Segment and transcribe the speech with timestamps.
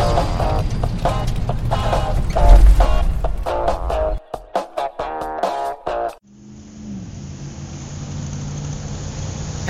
[0.00, 0.49] Bye.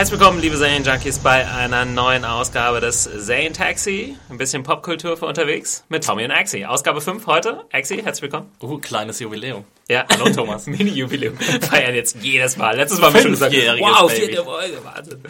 [0.00, 4.16] Herzlich willkommen, liebe Serien-Junkies, bei einer neuen Ausgabe des Serien-Taxi.
[4.30, 6.64] Ein bisschen Popkultur für unterwegs mit Tommy und Axi.
[6.64, 7.66] Ausgabe 5 heute.
[7.70, 8.50] Axi, herzlich willkommen.
[8.62, 9.66] Uh, kleines Jubiläum.
[9.91, 10.66] Ja, Hallo Thomas.
[10.66, 11.36] Mini-Jubiläum.
[11.36, 12.77] Feiern jetzt jedes Mal.
[12.77, 14.22] Letztes Mal haben wir schon gesagt, wow, Baby.
[14.22, 15.20] vierte Folge, Wahnsinn.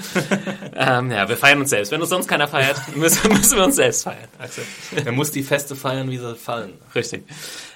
[0.77, 1.91] ähm, ja, wir feiern uns selbst.
[1.91, 4.28] Wenn uns sonst keiner feiert, müssen, müssen wir uns selbst feiern.
[4.39, 4.62] Axel.
[5.05, 6.75] Man muss die Feste feiern, wie sie fallen.
[6.95, 7.25] Richtig.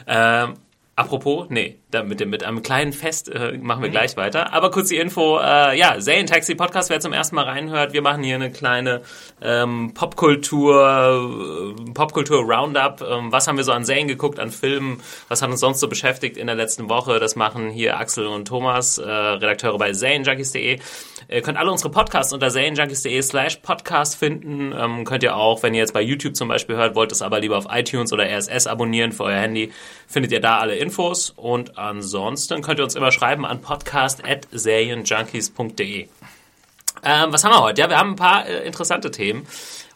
[0.07, 0.55] Ähm,
[0.95, 4.53] apropos, nee, da mit, dem, mit einem kleinen Fest äh, machen wir gleich weiter.
[4.53, 8.23] Aber kurz die Info, äh, ja, Taxi Podcast, wer zum ersten Mal reinhört, wir machen
[8.23, 9.03] hier eine kleine
[9.41, 13.03] ähm, Popkultur, äh, Popkultur-Roundup.
[13.03, 15.89] Ähm, was haben wir so an Serien geguckt, an Filmen, was hat uns sonst so
[15.89, 17.21] beschäftigt in der letzten Woche?
[17.21, 20.81] Das machen hier Axel und Thomas, äh, Redakteure bei Serienjunkies.de.
[21.29, 24.75] Ihr könnt alle unsere Podcasts unter serienjunkies.de slash podcast finden.
[24.77, 27.41] Ähm, könnt ihr auch, wenn ihr jetzt bei YouTube zum Beispiel hört, wollt es aber
[27.41, 29.73] lieber auf iTunes oder RSS abonnieren für euer Handy,
[30.07, 31.31] findet ihr da alle Infos.
[31.31, 36.09] Und ansonsten könnt ihr uns immer schreiben an podcast.serienjunkies.de.
[37.03, 37.83] Ähm, was haben wir heute?
[37.83, 39.47] Ja, wir haben ein paar äh, interessante Themen.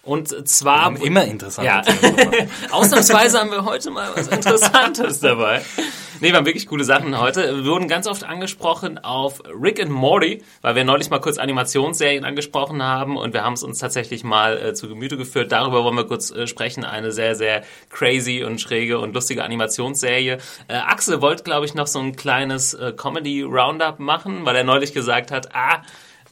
[0.03, 0.79] Und zwar...
[0.79, 1.83] Wir haben immer interessante ja.
[1.83, 2.51] Themen.
[2.71, 5.63] Ausnahmsweise haben wir heute mal was Interessantes dabei.
[6.21, 7.65] Nee, wir haben wirklich coole Sachen heute.
[7.65, 12.25] Wir wurden ganz oft angesprochen auf Rick and Morty, weil wir neulich mal kurz Animationsserien
[12.25, 15.53] angesprochen haben und wir haben es uns tatsächlich mal äh, zu Gemüte geführt.
[15.53, 16.85] Darüber wollen wir kurz äh, sprechen.
[16.85, 20.39] Eine sehr, sehr crazy und schräge und lustige Animationsserie.
[20.67, 24.93] Äh, Axel wollte, glaube ich, noch so ein kleines äh, Comedy-Roundup machen, weil er neulich
[24.93, 25.83] gesagt hat, ah,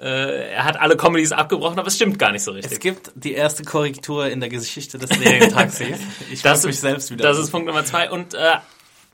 [0.00, 2.72] äh, er hat alle Comedies abgebrochen, aber es stimmt gar nicht so richtig.
[2.72, 5.98] Es gibt die erste Korrektur in der Geschichte des Serientaxis.
[6.30, 7.22] Ich das mich selbst wieder.
[7.22, 8.10] Das ist Punkt Nummer zwei.
[8.10, 8.56] Und äh,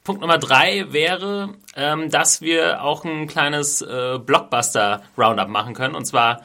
[0.05, 5.95] Punkt Nummer drei wäre, ähm, dass wir auch ein kleines äh, Blockbuster-Roundup machen können.
[5.95, 6.43] Und zwar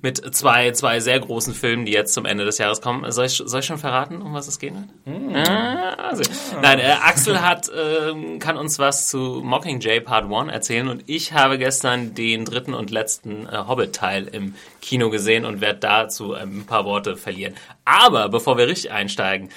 [0.00, 3.10] mit zwei, zwei sehr großen Filmen, die jetzt zum Ende des Jahres kommen.
[3.10, 4.74] Soll ich, soll ich schon verraten, um was es geht?
[5.04, 5.34] Hm.
[5.34, 6.22] Ah, also.
[6.62, 11.32] Nein, äh, Axel hat, äh, kann uns was zu Mockingjay Part 1 erzählen und ich
[11.32, 16.64] habe gestern den dritten und letzten äh, Hobbit-Teil im Kino gesehen und werde dazu ein
[16.64, 17.54] paar Worte verlieren.
[17.84, 19.50] Aber bevor wir richtig einsteigen,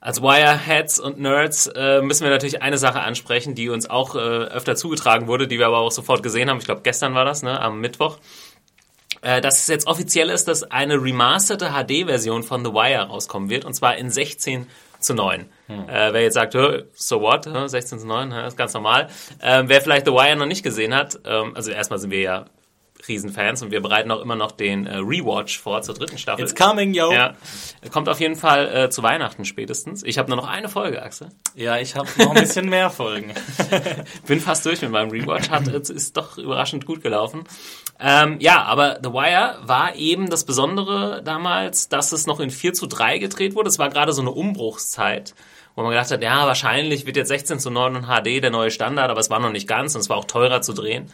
[0.00, 4.18] als Wireheads und Nerds äh, müssen wir natürlich eine Sache ansprechen, die uns auch äh,
[4.18, 6.58] öfter zugetragen wurde, die wir aber auch sofort gesehen haben.
[6.58, 8.18] Ich glaube, gestern war das, ne, am Mittwoch.
[9.22, 13.64] Äh, dass es jetzt offiziell ist, dass eine remasterte HD-Version von The Wire rauskommen wird,
[13.64, 14.68] und zwar in 16
[15.00, 15.46] zu 9.
[15.66, 15.88] Hm.
[15.88, 19.08] Äh, wer jetzt sagt, "Hä, so what, hä, 16 zu 9, hä, ist ganz normal.
[19.42, 22.44] Ähm, wer vielleicht The Wire noch nicht gesehen hat, ähm, also erstmal sind wir ja
[23.08, 26.44] Riesenfans und wir bereiten auch immer noch den äh, Rewatch vor zur dritten Staffel.
[26.44, 27.12] It's coming, yo.
[27.12, 27.34] Ja,
[27.90, 30.02] kommt auf jeden Fall äh, zu Weihnachten spätestens.
[30.02, 31.28] Ich habe nur noch eine Folge, Axel.
[31.54, 33.32] Ja, ich habe noch ein bisschen mehr Folgen.
[34.26, 35.50] Bin fast durch mit meinem Rewatch.
[35.50, 37.44] Hat, ist doch überraschend gut gelaufen.
[38.00, 42.72] Ähm, ja, aber The Wire war eben das Besondere damals, dass es noch in 4
[42.72, 43.68] zu 3 gedreht wurde.
[43.68, 45.34] Es war gerade so eine Umbruchszeit,
[45.74, 48.70] wo man gedacht hat, ja, wahrscheinlich wird jetzt 16 zu 9 und HD der neue
[48.70, 51.12] Standard, aber es war noch nicht ganz und es war auch teurer zu drehen.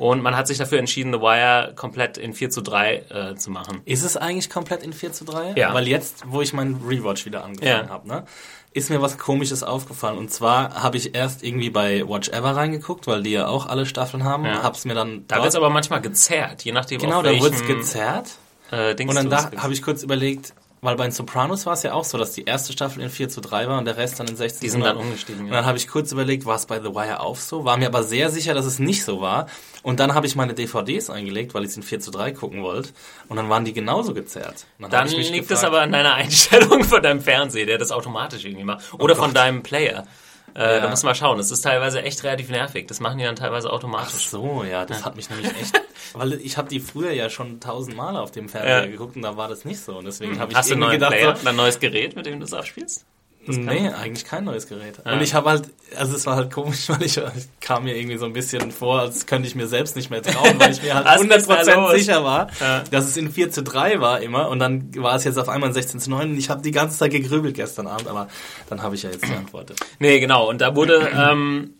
[0.00, 3.50] Und man hat sich dafür entschieden, The Wire komplett in 4 zu 3 äh, zu
[3.50, 3.82] machen.
[3.84, 5.52] Ist es eigentlich komplett in 4 zu 3?
[5.56, 5.74] Ja.
[5.74, 7.88] Weil jetzt, wo ich meinen Rewatch wieder angefangen Ja.
[7.90, 8.24] habe, ne,
[8.72, 10.16] ist mir was komisches aufgefallen.
[10.16, 13.84] Und zwar habe ich erst irgendwie bei Watch Ever reingeguckt, weil die ja auch alle
[13.84, 14.44] Staffeln haben.
[14.46, 14.62] Ja.
[14.62, 17.30] Hab's mir dann Da dort- wird es aber manchmal gezerrt, je nachdem Genau, auf da
[17.32, 18.30] es gezerrt.
[18.70, 21.92] äh, Und dann da habe ich kurz überlegt, weil bei den Sopranos war es ja
[21.92, 24.28] auch so, dass die erste Staffel in 4 zu 3 war und der Rest dann
[24.28, 24.88] in 16 Die zu sind 9.
[24.88, 27.64] dann umgestiegen, Und dann habe ich kurz überlegt, war es bei The Wire auch so?
[27.64, 29.46] War mir aber sehr sicher, dass es nicht so war.
[29.82, 32.62] Und dann habe ich meine DVDs eingelegt, weil ich es in 4 zu 3 gucken
[32.62, 32.90] wollte.
[33.28, 34.66] Und dann waren die genauso gezerrt.
[34.78, 38.64] Dann mich liegt es aber an deiner Einstellung von deinem Fernseher, der das automatisch irgendwie
[38.64, 38.92] macht.
[38.94, 40.06] Oder von deinem Player.
[40.54, 40.80] Äh, Ja.
[40.80, 41.38] Da musst du mal schauen.
[41.38, 42.86] Das ist teilweise echt relativ nervig.
[42.88, 44.28] Das machen die dann teilweise Ach automatisch.
[44.28, 45.80] so, ja, das hat mich nämlich echt,
[46.14, 48.86] weil ich habe die früher ja schon tausendmal auf dem Fernseher Ja.
[48.86, 49.98] geguckt und da war das nicht so.
[49.98, 52.40] Und deswegen habe ich Hast du irgendwie gedacht, Player, ein neues Gerät, mit dem du
[52.40, 53.04] das abspielst?
[53.46, 54.98] So, nee, eigentlich kein neues Gerät.
[55.04, 55.64] Und ich habe halt,
[55.96, 57.24] also es war halt komisch, weil ich, ich
[57.60, 60.58] kam mir irgendwie so ein bisschen vor, als könnte ich mir selbst nicht mehr trauen,
[60.60, 61.92] weil ich mir halt Was ist da 100% los?
[61.92, 62.84] sicher war, Ja.
[62.90, 65.70] dass es in 4 zu 3 war immer und dann war es jetzt auf einmal
[65.70, 68.28] in 16 zu 9 und ich habe die ganze Zeit gegrübelt gestern Abend, aber
[68.68, 69.80] dann habe ich ja jetzt geantwortet.
[69.98, 70.48] Nee, genau.
[70.48, 71.74] Und da wurde ähm,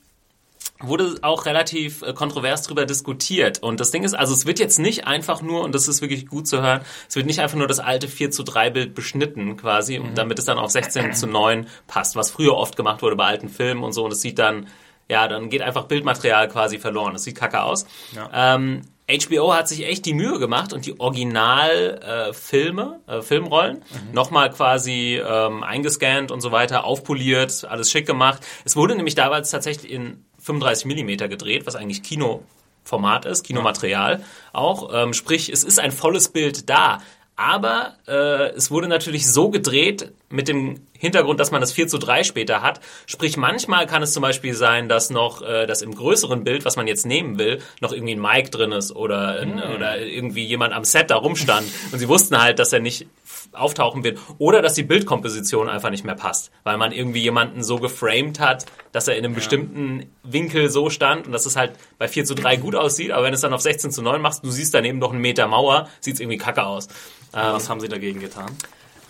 [0.82, 3.62] wurde auch relativ äh, kontrovers drüber diskutiert.
[3.62, 6.26] Und das Ding ist, also es wird jetzt nicht einfach nur, und das ist wirklich
[6.26, 9.56] gut zu hören, es wird nicht einfach nur das alte 4 zu 3 Bild beschnitten
[9.56, 10.14] quasi, mhm.
[10.14, 13.48] damit es dann auf 16 zu 9 passt, was früher oft gemacht wurde bei alten
[13.48, 14.04] Filmen und so.
[14.04, 14.68] Und es sieht dann,
[15.08, 17.12] ja, dann geht einfach Bildmaterial quasi verloren.
[17.12, 17.86] Das sieht kacke aus.
[18.14, 18.54] Ja.
[18.54, 24.12] Ähm, HBO hat sich echt die Mühe gemacht und die Originalfilme, äh, äh, Filmrollen, mhm.
[24.12, 28.46] nochmal quasi ähm, eingescannt und so weiter, aufpoliert, alles schick gemacht.
[28.64, 34.90] Es wurde nämlich damals tatsächlich in 35 Millimeter gedreht, was eigentlich Kinoformat ist, Kinomaterial auch.
[34.92, 37.00] Ähm, sprich, es ist ein volles Bild da.
[37.36, 41.98] Aber äh, es wurde natürlich so gedreht mit dem Hintergrund, dass man das 4 zu
[41.98, 42.80] 3 später hat.
[43.06, 46.76] Sprich, manchmal kann es zum Beispiel sein, dass noch, äh, dass im größeren Bild, was
[46.76, 49.74] man jetzt nehmen will, noch irgendwie ein Mic drin ist oder, mm.
[49.74, 51.66] oder irgendwie jemand am Set da rumstand.
[51.92, 53.08] Und sie wussten halt, dass er nicht
[53.52, 54.18] auftauchen wird.
[54.38, 58.66] Oder dass die Bildkomposition einfach nicht mehr passt, weil man irgendwie jemanden so geframed hat,
[58.92, 59.38] dass er in einem ja.
[59.38, 63.24] bestimmten Winkel so stand und dass es halt bei 4 zu 3 gut aussieht, aber
[63.24, 65.88] wenn es dann auf 16 zu 9 machst, du siehst daneben noch einen Meter Mauer,
[66.00, 66.86] sieht es irgendwie kacke aus.
[67.32, 68.56] Ähm, was haben sie dagegen getan?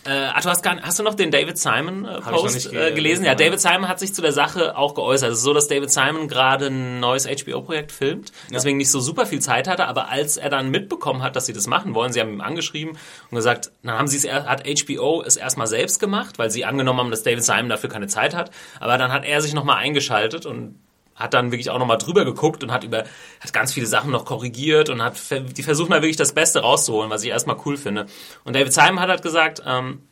[0.04, 2.92] Äh, ach, du hast, gar, hast du noch den David Simon äh, Post ge äh,
[2.92, 3.24] gelesen?
[3.24, 5.30] Ja, David Simon hat sich zu der Sache auch geäußert.
[5.30, 8.54] Es ist so, dass David Simon gerade ein neues HBO-Projekt filmt, ja.
[8.54, 11.52] deswegen nicht so super viel Zeit hatte, aber als er dann mitbekommen hat, dass sie
[11.52, 12.96] das machen wollen, sie haben ihm angeschrieben
[13.30, 17.00] und gesagt, dann haben sie es, hat HBO es erstmal selbst gemacht, weil sie angenommen
[17.00, 20.46] haben, dass David Simon dafür keine Zeit hat, aber dann hat er sich nochmal eingeschaltet
[20.46, 20.76] und
[21.20, 23.04] hat dann wirklich auch nochmal drüber geguckt und hat über,
[23.40, 27.10] hat ganz viele Sachen noch korrigiert und hat, die versuchen da wirklich das Beste rauszuholen,
[27.10, 28.06] was ich erstmal cool finde.
[28.44, 30.02] Und David Simon hat halt gesagt, ähm,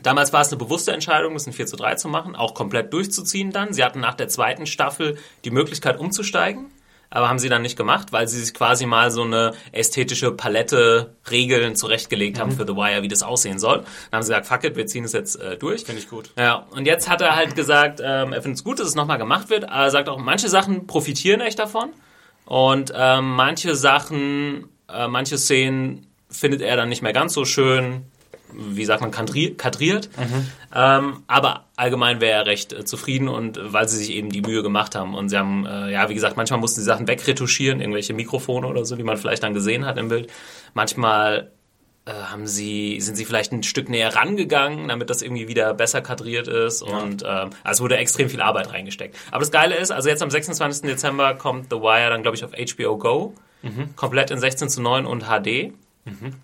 [0.00, 2.92] Damals war es eine bewusste Entscheidung, das ein 4 zu 3 zu machen, auch komplett
[2.92, 3.72] durchzuziehen dann.
[3.72, 6.66] Sie hatten nach der zweiten Staffel die Möglichkeit umzusteigen,
[7.10, 11.14] aber haben sie dann nicht gemacht, weil sie sich quasi mal so eine ästhetische Palette
[11.30, 12.40] Regeln zurechtgelegt mhm.
[12.40, 13.78] haben für The Wire, wie das aussehen soll.
[13.78, 15.84] Dann haben sie gesagt, fuck it, wir ziehen es jetzt äh, durch.
[15.84, 16.30] Finde ich gut.
[16.36, 19.18] Ja, und jetzt hat er halt gesagt, ähm, er findet es gut, dass es nochmal
[19.18, 21.90] gemacht wird, aber er sagt auch, manche Sachen profitieren echt davon
[22.44, 28.04] und ähm, manche Sachen, äh, manche Szenen findet er dann nicht mehr ganz so schön
[28.52, 30.08] wie sagt man, kadriert.
[30.16, 30.46] Mhm.
[30.74, 34.42] Ähm, aber allgemein wäre er recht äh, zufrieden und äh, weil sie sich eben die
[34.42, 35.14] Mühe gemacht haben.
[35.14, 38.84] Und sie haben, äh, ja, wie gesagt, manchmal mussten sie Sachen wegretuschieren, irgendwelche Mikrofone oder
[38.84, 40.30] so, die man vielleicht dann gesehen hat im Bild.
[40.74, 41.50] Manchmal
[42.08, 46.00] äh, haben sie, sind sie vielleicht ein Stück näher rangegangen, damit das irgendwie wieder besser
[46.00, 46.86] kadriert ist.
[46.86, 46.98] Ja.
[46.98, 49.16] Und ähm, also es wurde extrem viel Arbeit reingesteckt.
[49.30, 50.88] Aber das Geile ist, also jetzt am 26.
[50.88, 53.34] Dezember kommt The Wire dann, glaube ich, auf HBO Go.
[53.62, 53.94] Mhm.
[53.96, 55.72] Komplett in 16 zu 9 und HD.
[56.04, 56.34] Mhm.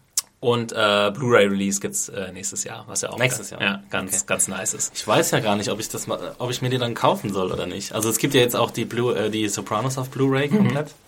[0.45, 3.63] Und äh, Blu-ray-Release gibt's äh, nächstes Jahr, was ja auch nächstes Jahr.
[3.63, 4.25] Ja, ganz, okay.
[4.27, 4.93] ganz nice ist.
[4.95, 7.33] Ich weiß ja gar nicht, ob ich das mal, ob ich mir die dann kaufen
[7.33, 7.95] soll oder nicht.
[7.95, 10.89] Also es gibt ja jetzt auch die Blue, äh, die Sopranos auf Blu-ray komplett.
[10.89, 11.04] Mhm.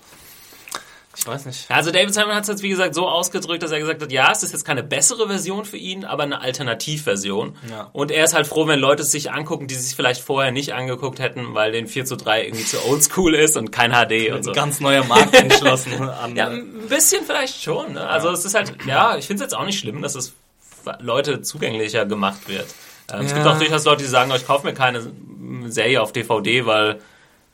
[1.16, 1.70] Ich weiß nicht.
[1.70, 4.30] Also David Simon hat es jetzt wie gesagt so ausgedrückt, dass er gesagt hat, ja,
[4.30, 7.56] es ist jetzt keine bessere Version für ihn, aber eine Alternativversion.
[7.70, 7.88] Ja.
[7.92, 10.74] Und er ist halt froh, wenn Leute es sich angucken, die sich vielleicht vorher nicht
[10.74, 14.44] angeguckt hätten, weil den 4 zu 3 irgendwie zu oldschool ist und kein HD und
[14.44, 14.50] so.
[14.50, 15.92] Ein ganz neuer Markt entschlossen.
[16.34, 17.94] ja, ein bisschen vielleicht schon.
[17.94, 18.06] Ne?
[18.06, 18.34] Also ja.
[18.34, 20.34] es ist halt, ja, ich finde es jetzt auch nicht schlimm, dass es
[21.00, 22.66] Leute zugänglicher gemacht wird.
[23.10, 23.26] Ähm, ja.
[23.26, 25.10] Es gibt auch durchaus Leute, die sagen, oh, ich kaufe mir keine
[25.66, 27.00] Serie auf DVD, weil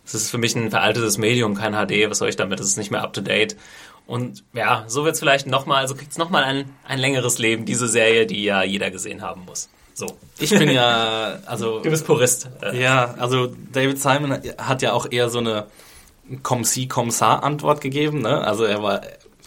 [0.04, 2.60] es ist für mich ein veraltetes Medium, kein HD, was soll ich damit?
[2.60, 3.56] Es ist nicht mehr up to date.
[4.06, 7.64] Und ja, so wird es vielleicht nochmal, also kriegt es nochmal ein, ein längeres Leben,
[7.64, 9.68] diese Serie, die ja jeder gesehen haben muss.
[9.94, 10.06] So.
[10.38, 11.80] Ich bin ja, also.
[11.80, 12.48] Du bist Purist.
[12.72, 15.66] Ja, also David Simon hat ja auch eher so eine
[16.42, 18.40] Com-Si, Com-Sa-Antwort gegeben, ne?
[18.42, 19.02] Also er war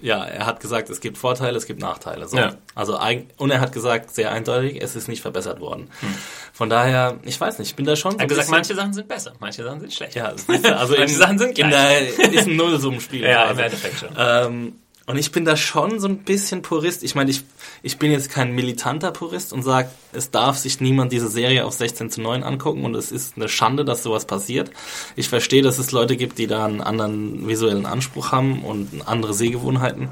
[0.06, 2.28] ja, er hat gesagt, es gibt Vorteile, es gibt Nachteile.
[2.28, 2.38] So.
[2.38, 2.54] Ja.
[2.76, 3.00] Also
[3.38, 5.90] und er hat gesagt, sehr eindeutig, es ist nicht verbessert worden.
[6.00, 6.16] Hm.
[6.54, 8.12] Von daher, ich weiß nicht, ich bin da schon.
[8.12, 10.20] So er hat gesagt, manche Sachen sind besser, manche Sachen sind schlechter.
[10.20, 10.46] Ja, also
[10.98, 12.20] manche in, Sachen sind gleich.
[12.20, 13.24] In der, ist ein Nullsummenspiel.
[13.24, 14.10] ja, im Endeffekt schon.
[14.16, 14.74] Ähm,
[15.08, 17.04] und ich bin da schon so ein bisschen Purist.
[17.04, 17.44] Ich meine, ich,
[17.84, 21.74] ich bin jetzt kein militanter Purist und sage, es darf sich niemand diese Serie auf
[21.74, 24.72] 16 zu 9 angucken und es ist eine Schande, dass sowas passiert.
[25.16, 29.36] Ich verstehe, dass es Leute gibt, die da einen anderen visuellen Anspruch haben und andere
[29.36, 30.10] Sehgewohnheiten.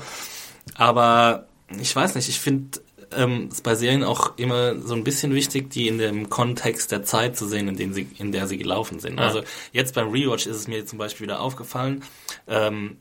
[0.75, 1.47] Aber
[1.81, 2.79] ich weiß nicht, ich finde
[3.15, 7.03] ähm, es bei Serien auch immer so ein bisschen wichtig, die in dem Kontext der
[7.03, 9.19] Zeit zu sehen, in, dem sie, in der sie gelaufen sind.
[9.19, 9.25] Ja.
[9.25, 12.03] Also jetzt beim Rewatch ist es mir zum Beispiel wieder aufgefallen.
[12.47, 12.97] Ähm,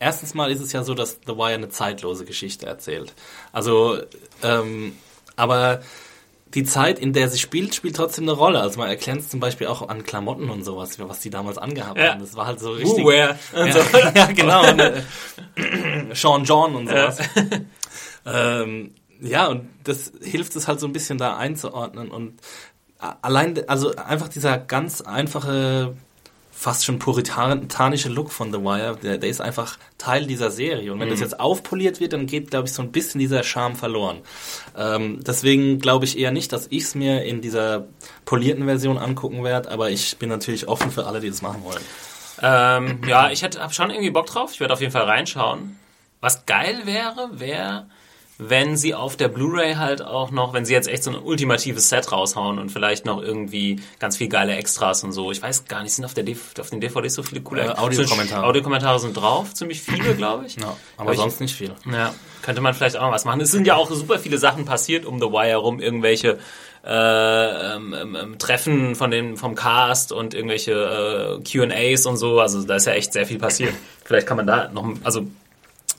[0.00, 3.12] erstens mal ist es ja so, dass The Wire eine zeitlose Geschichte erzählt.
[3.52, 3.98] Also,
[4.42, 4.96] ähm,
[5.36, 5.82] aber
[6.54, 8.60] die Zeit, in der sie spielt, spielt trotzdem eine Rolle.
[8.60, 11.98] Also man erkennt es zum Beispiel auch an Klamotten und sowas, was die damals angehabt
[11.98, 12.12] ja.
[12.12, 12.20] haben.
[12.20, 13.04] Das war halt so richtig.
[13.06, 13.38] Where?
[13.54, 13.98] Ja, so.
[14.14, 14.68] ja, genau.
[14.68, 15.02] Und, äh,
[16.14, 17.18] Sean John und sowas.
[18.24, 18.62] Ja.
[18.62, 22.40] ähm, ja, und das hilft es halt so ein bisschen da einzuordnen und
[22.98, 25.94] allein, also einfach dieser ganz einfache
[26.60, 30.92] fast schon puritanische Look von The Wire, der, der ist einfach Teil dieser Serie.
[30.92, 31.12] Und wenn mhm.
[31.12, 34.18] das jetzt aufpoliert wird, dann geht, glaube ich, so ein bisschen dieser Charme verloren.
[34.76, 37.86] Ähm, deswegen glaube ich eher nicht, dass ich es mir in dieser
[38.26, 41.82] polierten Version angucken werde, aber ich bin natürlich offen für alle, die das machen wollen.
[42.42, 44.50] Ähm, ja, ich hätte hab schon irgendwie Bock drauf.
[44.52, 45.78] Ich werde auf jeden Fall reinschauen.
[46.20, 47.86] Was geil wäre, wäre,
[48.42, 51.88] wenn sie auf der Blu-ray halt auch noch, wenn sie jetzt echt so ein ultimatives
[51.90, 55.30] Set raushauen und vielleicht noch irgendwie ganz viel geile Extras und so.
[55.30, 57.68] Ich weiß gar nicht, sind auf, der DV auf den DVDs so viele coole Äh,
[57.76, 58.46] Audiokommentare.
[58.46, 60.56] Audiokommentare sind drauf, ziemlich viele, glaube ich.
[60.56, 61.72] Ja, aber ich- sonst nicht viel.
[61.92, 63.40] Ja, könnte man vielleicht auch noch was machen.
[63.42, 66.38] Es sind ja auch super viele Sachen passiert um The Wire rum, irgendwelche
[66.82, 72.40] äh, ähm, ähm, ähm, Treffen von den, vom Cast und irgendwelche äh, Q&As und so.
[72.40, 73.74] Also da ist ja echt sehr viel passiert.
[74.04, 75.26] Vielleicht kann man da noch, also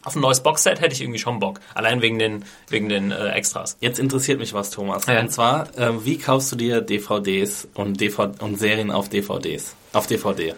[0.04, 1.60] auf ein neues Boxset hätte ich irgendwie schon Bock.
[1.74, 3.78] Allein wegen den, wegen den äh, Extras.
[3.80, 5.06] Jetzt interessiert mich was, Thomas.
[5.06, 5.20] Ja.
[5.20, 9.76] Und zwar, ähm, wie kaufst du dir DVDs und, DVD und Serien auf DVDs?
[9.94, 10.56] Auf DVD.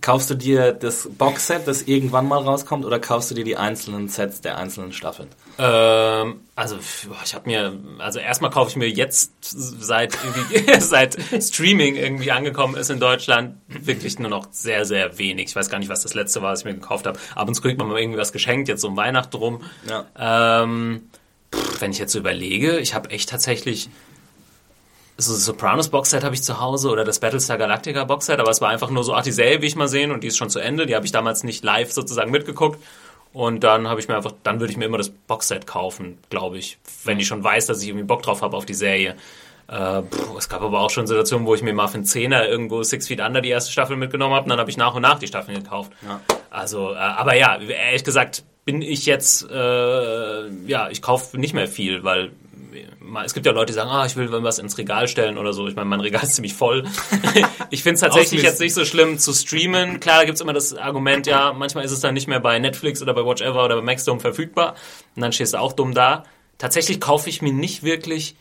[0.00, 4.08] Kaufst du dir das Boxset, das irgendwann mal rauskommt, oder kaufst du dir die einzelnen
[4.08, 5.28] Sets der einzelnen Staffeln?
[5.58, 6.78] Ähm, also
[7.24, 10.16] ich habe mir, also erstmal kaufe ich mir jetzt seit
[10.78, 15.48] seit Streaming irgendwie angekommen ist in Deutschland wirklich nur noch sehr sehr wenig.
[15.48, 17.18] Ich weiß gar nicht, was das letzte war, was ich mir gekauft habe.
[17.34, 19.60] Ab und zu kriegt man mal irgendwie was geschenkt, jetzt so um Weihnachten rum.
[19.88, 20.62] Ja.
[20.62, 21.10] Ähm,
[21.54, 23.90] pff, wenn ich jetzt so überlege, ich habe echt tatsächlich
[25.20, 28.60] so das Sopranos Boxset habe ich zu Hause oder das Battlestar Galactica Boxset, aber es
[28.60, 30.50] war einfach nur so, ach, die Serie will ich mal sehen und die ist schon
[30.50, 30.86] zu Ende.
[30.86, 32.82] Die habe ich damals nicht live sozusagen mitgeguckt.
[33.32, 36.58] Und dann habe ich mir einfach, dann würde ich mir immer das Boxset kaufen, glaube
[36.58, 39.14] ich, wenn ich schon weiß, dass ich irgendwie Bock drauf habe auf die Serie.
[39.68, 40.02] Äh,
[40.36, 43.06] es gab aber auch schon Situationen, wo ich mir mal für einen Zehner irgendwo Six
[43.06, 45.28] Feet Under die erste Staffel mitgenommen habe und dann habe ich nach und nach die
[45.28, 45.92] Staffeln gekauft.
[46.04, 46.20] Ja.
[46.50, 51.68] Also, äh, aber ja, ehrlich gesagt bin ich jetzt, äh, ja, ich kaufe nicht mehr
[51.68, 52.32] viel, weil
[53.24, 55.68] es gibt ja Leute, die sagen, ah, ich will was ins Regal stellen oder so.
[55.68, 56.84] Ich meine, mein Regal ist ziemlich voll.
[57.70, 60.00] ich finde es tatsächlich jetzt nicht so schlimm zu streamen.
[60.00, 63.02] Klar, da gibt's immer das Argument, ja, manchmal ist es dann nicht mehr bei Netflix
[63.02, 64.74] oder bei Watchever oder bei Maxdome verfügbar.
[65.16, 66.24] Und dann stehst du auch dumm da.
[66.58, 68.36] Tatsächlich kaufe ich mir nicht wirklich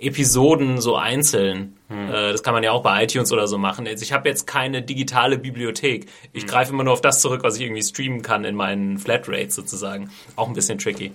[0.00, 1.76] Episoden so einzeln.
[1.90, 3.86] Äh, das kann man ja auch bei iTunes oder so machen.
[3.86, 6.06] Also ich habe jetzt keine digitale Bibliothek.
[6.32, 9.56] Ich greife immer nur auf das zurück, was ich irgendwie streamen kann in meinen Flatrates
[9.56, 10.10] sozusagen.
[10.36, 11.12] Auch ein bisschen tricky.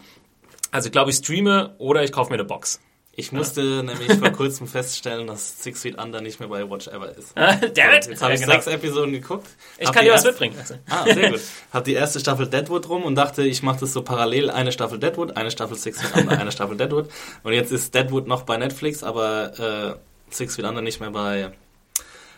[0.74, 2.80] Also ich glaube, ich streame oder ich kaufe mir eine Box.
[3.16, 7.16] Ich musste nämlich vor kurzem feststellen, dass Six Feet Under nicht mehr bei Watch Ever
[7.16, 7.34] ist.
[7.38, 7.52] Damn
[7.94, 8.08] it!
[8.08, 8.60] Jetzt habe ich Ja, genau.
[8.60, 9.46] sechs Episoden geguckt.
[9.78, 10.56] Ich kann dir was mitbringen.
[10.58, 10.74] Also.
[10.90, 11.42] Ah, sehr gut.
[11.72, 14.50] Hab die erste Staffel Deadwood rum und dachte, ich mache das so parallel.
[14.50, 17.08] Eine Staffel Deadwood, eine Staffel Six Feet Under, eine Staffel Deadwood.
[17.44, 21.52] Und jetzt ist Deadwood noch bei Netflix, aber äh, Six Feet Under nicht mehr bei,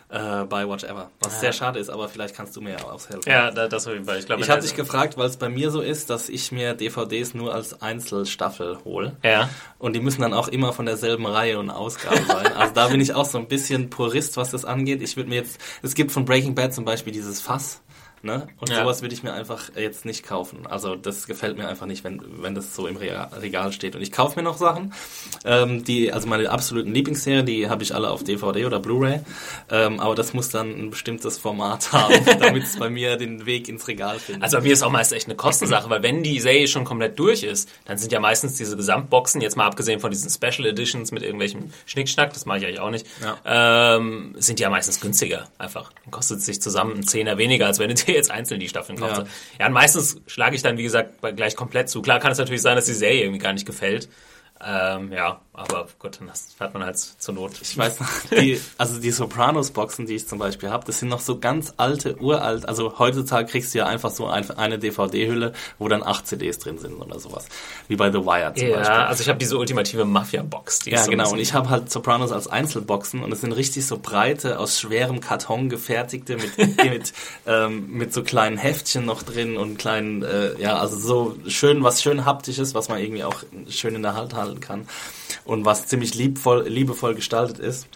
[0.08, 1.10] äh, bei Watch Ever.
[1.20, 3.30] Was sehr schade ist, aber vielleicht kannst du mir ja aushelfen.
[3.30, 4.18] Ja, da- das auf jeden Fall.
[4.18, 6.74] Ich glaube, Ich habe dich gefragt, weil es bei mir so ist, dass ich mir
[6.74, 9.16] DVDs nur als Einzelstaffel hole.
[9.22, 9.48] Ja.
[9.78, 12.52] Und die müssen dann auch immer von derselben Reihe und Ausgabe sein.
[12.54, 15.02] Also da bin ich auch so ein bisschen Purist, was das angeht.
[15.02, 17.82] Ich würde mir jetzt, es gibt von Breaking Bad zum Beispiel dieses Fass.
[18.22, 18.48] Ne?
[18.58, 18.82] Und Ja.
[18.82, 20.66] sowas würde ich mir einfach jetzt nicht kaufen.
[20.66, 23.94] Also das gefällt mir einfach nicht, wenn, wenn das so im Regal steht.
[23.94, 24.92] Und ich kaufe mir noch Sachen,
[25.44, 29.20] ähm, die, also meine absoluten Lieblingsserien, die habe ich alle auf DVD oder Blu-ray.
[29.70, 33.68] Ähm, aber das muss dann ein bestimmtes Format haben, damit es bei mir den Weg
[33.68, 34.42] ins Regal findet.
[34.42, 37.18] Also bei mir ist auch meist echt eine Kostensache, weil wenn die Serie schon komplett
[37.18, 41.12] durch ist, dann sind ja meistens diese Gesamtboxen, jetzt mal abgesehen von diesen Special Editions
[41.12, 43.06] mit irgendwelchen Schnickschnack, das mache ich eigentlich auch nicht,
[43.44, 45.92] ähm, sind ja meistens günstiger einfach.
[46.04, 48.68] Dann kostet es sich zusammen einen Zehner weniger, als wenn du dir jetzt einzeln die
[48.68, 49.22] Staffeln kaufst.
[49.22, 49.28] Ja.
[49.60, 52.02] Ja, und meistens schlage ich dann, wie gesagt, gleich komplett zu.
[52.02, 54.08] Klar kann es natürlich sein, dass die Serie irgendwie gar nicht gefällt.
[54.64, 57.52] Ähm, ja, aber gut, dann fährt man halt zur Not.
[57.60, 61.20] Ich weiß noch, die, also die Sopranos-Boxen, die ich zum Beispiel habe, das sind noch
[61.20, 62.66] so ganz alte, uralt.
[62.66, 66.78] Also heutzutage kriegst du ja einfach so ein, eine DVD-Hülle, wo dann acht CDs drin
[66.78, 67.46] sind oder sowas.
[67.88, 68.70] Wie bei The Wire zum Beispiel.
[68.70, 70.80] Ja, also ich habe diese ultimative Mafia-Box.
[70.80, 71.32] die ist Ja, so genau.
[71.32, 75.20] Und ich habe halt Sopranos als Einzelboxen und es sind richtig so breite, aus schwerem
[75.20, 77.12] Karton gefertigte mit, mit,
[77.46, 82.02] ähm, mit so kleinen Heftchen noch drin und kleinen, äh, ja, also so schön, was
[82.02, 84.88] schön haptisches, was man irgendwie auch schön in der Hand halten kann
[85.44, 87.86] und was ziemlich liebvoll, liebevoll gestaltet ist.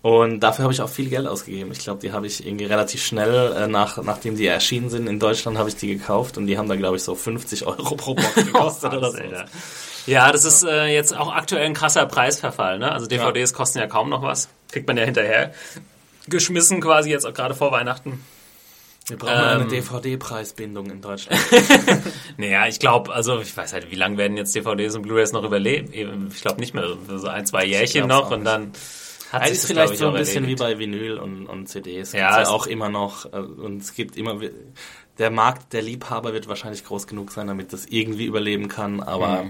[0.00, 1.72] Und dafür habe ich auch viel Geld ausgegeben.
[1.72, 5.18] Ich glaube, die habe ich irgendwie relativ schnell, äh, nach, nachdem die erschienen sind in
[5.18, 8.14] Deutschland, habe ich die gekauft und die haben da, glaube ich, so 50 Euro pro
[8.14, 9.18] Box gekostet oder so.
[10.06, 12.78] Ja, das ist äh, jetzt auch aktuell ein krasser Preisverfall.
[12.78, 12.92] Ne?
[12.92, 14.48] Also DVDs kosten ja kaum noch was.
[14.70, 15.52] Kriegt man ja hinterher
[16.28, 18.24] geschmissen quasi jetzt auch gerade vor Weihnachten.
[19.08, 19.68] Wir brauchen eine Ähm.
[19.68, 21.40] DVD-Preisbindung in Deutschland.
[22.36, 25.44] Naja, ich glaube, also ich weiß halt, wie lange werden jetzt DVDs und Blu-rays noch
[25.44, 25.92] überleben?
[25.92, 26.84] Eben, Ich glaube nicht mehr,
[27.16, 28.72] so ein, zwei Jährchen noch und dann
[29.32, 30.60] hat sich das, vielleicht so ein bisschen erledigt.
[30.60, 32.12] wie bei Vinyl und, und CDs.
[32.12, 33.26] Ja, Ja, auch immer noch.
[33.32, 34.38] äh, Und es gibt immer.
[35.18, 39.00] Der Markt der Liebhaber wird wahrscheinlich groß genug sein, damit das irgendwie überleben kann.
[39.02, 39.46] Aber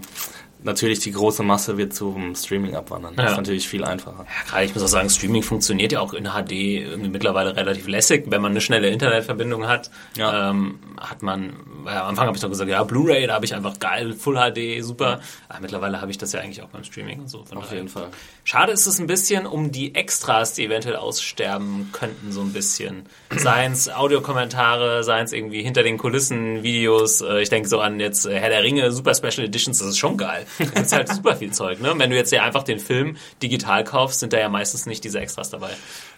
[0.62, 3.14] natürlich die große Masse wird zum Streaming abwandern.
[3.16, 3.30] Das Ja.
[3.32, 4.26] ist natürlich viel einfacher.
[4.28, 8.24] Ja, gerade ich muss auch sagen, Streaming funktioniert ja auch in HD mittlerweile relativ lässig.
[8.28, 10.50] Wenn man eine schnelle Internetverbindung hat, Ja.
[10.50, 11.52] ähm, hat man,
[11.84, 14.36] weil am Anfang habe ich doch gesagt, ja, Blu-ray, da habe ich einfach geil, Full
[14.36, 15.20] HD, super.
[15.48, 17.44] Aber mittlerweile habe ich das ja eigentlich auch beim Streaming und so.
[17.44, 18.08] Von Auf jeden Fall.
[18.44, 23.06] Schade ist es ein bisschen um die Extras, die eventuell aussterben könnten, so ein bisschen.
[23.36, 27.20] Seien es Audiokommentare, seien es irgendwie hinter den Kulissen Videos.
[27.20, 29.98] Äh, Ich denke so an jetzt äh, Herr der Ringe, Super Special Editions, das ist
[29.98, 30.46] schon geil.
[30.58, 31.80] Da gibt's halt super viel Zeug.
[31.80, 31.92] Ne?
[31.96, 35.20] Wenn du jetzt ja einfach den Film digital kaufst, sind da ja meistens nicht diese
[35.20, 35.70] Extras dabei.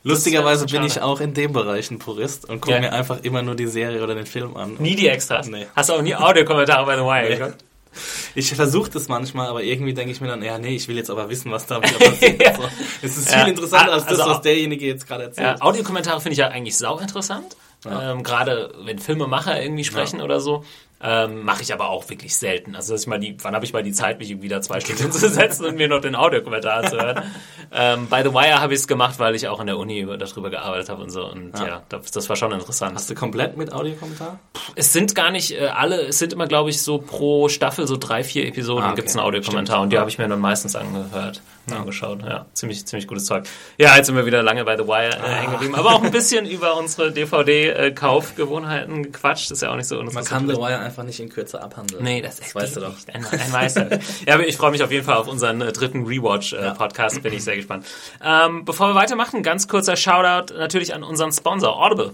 [0.03, 2.81] Lustigerweise Das ist bin ich auch in dem Bereich ein Purist und gucke Ja.
[2.81, 4.77] mir einfach immer nur die Serie oder den Film an.
[4.79, 5.47] Nie die Extras.
[5.49, 5.67] Nee.
[5.77, 7.53] Hast du auch nie Audiokommentare bei The Wire Nee.
[8.37, 11.11] Ich versuche das manchmal, aber irgendwie denke ich mir dann, ja, nee, ich will jetzt
[11.11, 12.57] aber wissen, was da wieder passiert.
[12.57, 12.63] so.
[13.03, 13.47] Es ist viel Ja.
[13.47, 15.59] interessanter als das, Also- was derjenige jetzt gerade erzählt.
[15.59, 17.57] Ja, Audiokommentare finde ich ja eigentlich sau interessant.
[17.91, 20.65] Ähm, Gerade wenn Filmemacher irgendwie sprechen oder so.
[21.03, 22.77] Ähm, Mache ich aber auch wirklich selten.
[22.77, 24.81] Also dass ich mal die, wann habe ich mal die Zeit, mich irgendwie da zwei
[24.81, 27.23] Stunden hinzusetzen und mir noch den Audiokommentar anzuhören.
[27.73, 30.19] ähm, bei The Wire habe ich es gemacht, weil ich auch an der Uni über,
[30.19, 31.25] darüber gearbeitet habe und so.
[31.25, 32.95] Und ja, das, das war schon interessant.
[32.95, 34.39] Hast du komplett mit Audiokommentar?
[34.77, 37.97] Es sind gar nicht äh, alle, es sind immer, glaube ich, so pro Staffel so
[37.97, 38.97] drei, vier Episoden Ah, okay.
[38.97, 39.85] gibt's einen Audiokommentar Stimmt.
[39.85, 41.41] und die habe ich mir dann meistens angehört,
[41.73, 42.23] angeschaut.
[42.23, 43.45] Ja, ziemlich, ziemlich gutes Zeug.
[43.79, 46.11] Ja, jetzt sind wir wieder lange bei The Wire äh, hängen geblieben, aber auch ein
[46.11, 49.51] bisschen über unsere DVD-Kaufgewohnheiten gequatscht.
[49.51, 52.03] ist ja auch nicht so Man kann The Wire einfach nicht in Kürze abhandeln.
[52.03, 52.95] Nee, das, das weißt du doch.
[53.13, 53.89] Ein, ein Meister.
[54.27, 57.23] ja, ich freue mich auf jeden Fall auf unseren äh, dritten Rewatch-Podcast.
[57.23, 57.87] Bin ich sehr gespannt.
[58.23, 62.13] Ähm, bevor wir weitermachen, ganz kurzer Shoutout natürlich an unseren Sponsor Audible.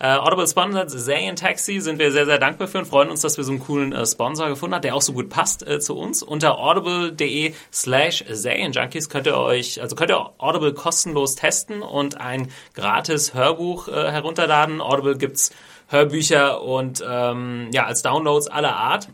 [0.00, 0.90] Äh, Audible sponsert
[1.36, 3.92] Taxi, sind wir sehr, sehr dankbar für und freuen uns, dass wir so einen coolen
[3.92, 6.22] äh, Sponsor gefunden haben, der auch so gut passt äh, zu uns.
[6.22, 12.48] Unter audible.de slash Junkies könnt ihr euch, also könnt ihr Audible kostenlos testen und ein
[12.74, 14.80] gratis Hörbuch äh, herunterladen.
[14.80, 15.50] Audible gibt's
[15.88, 19.08] Hörbücher und ähm, ja, als Downloads aller Art.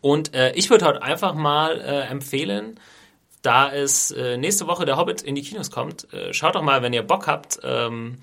[0.00, 2.80] Und äh, ich würde heute einfach mal äh, empfehlen,
[3.42, 6.82] da es äh, nächste Woche der Hobbit in die Kinos kommt, äh, schaut doch mal,
[6.82, 8.18] wenn ihr Bock habt, ähm,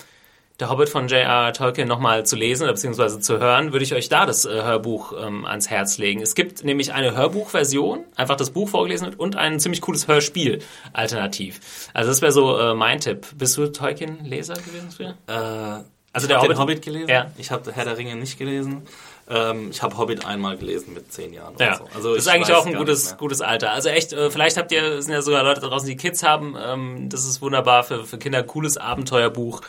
[0.62, 1.51] der Hobbit von J.R.
[1.53, 5.13] Tolkien nochmal zu lesen oder beziehungsweise zu hören, würde ich euch da das äh, Hörbuch
[5.20, 6.22] ähm, ans Herz legen.
[6.22, 10.60] Es gibt nämlich eine Hörbuchversion, einfach das Buch vorgelesen wird und ein ziemlich cooles Hörspiel
[10.94, 11.60] alternativ.
[11.94, 13.25] Also das wäre so äh, mein Tipp.
[13.36, 15.15] Bist du Tolkien-Leser gewesen früher?
[15.27, 17.10] Äh, Also ich der Hobbit- Hobbit gelesen.
[17.10, 17.32] Ja.
[17.38, 18.84] Ich habe Herr der Ringe nicht gelesen.
[19.30, 21.86] Ähm, ich habe Hobbit einmal gelesen mit zehn Jahren oder Ja, so.
[21.96, 23.72] Also das ist eigentlich auch ein gutes, gutes Alter.
[23.72, 26.22] Also echt, äh, vielleicht habt ihr, es sind ja sogar Leute da draußen, die Kids
[26.24, 26.56] haben.
[26.62, 29.62] Ähm, das ist wunderbar für, für Kinder, cooles Abenteuerbuch.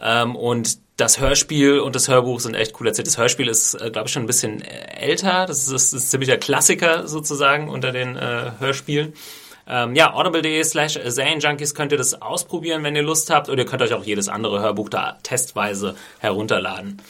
[0.00, 3.06] Ähm, und das Hörspiel und das Hörbuch sind echt cool erzählt.
[3.06, 5.46] Das Hörspiel ist, äh, glaube ich, schon ein bisschen äh, älter.
[5.46, 9.12] Das ist, das ist ziemlich der Klassiker sozusagen unter den äh, Hörspielen.
[9.68, 13.48] Ähm, ja, audible.de slash Zane Junkies könnt ihr das ausprobieren, wenn ihr Lust habt.
[13.48, 17.02] Oder ihr könnt euch auch jedes andere Hörbuch da testweise herunterladen.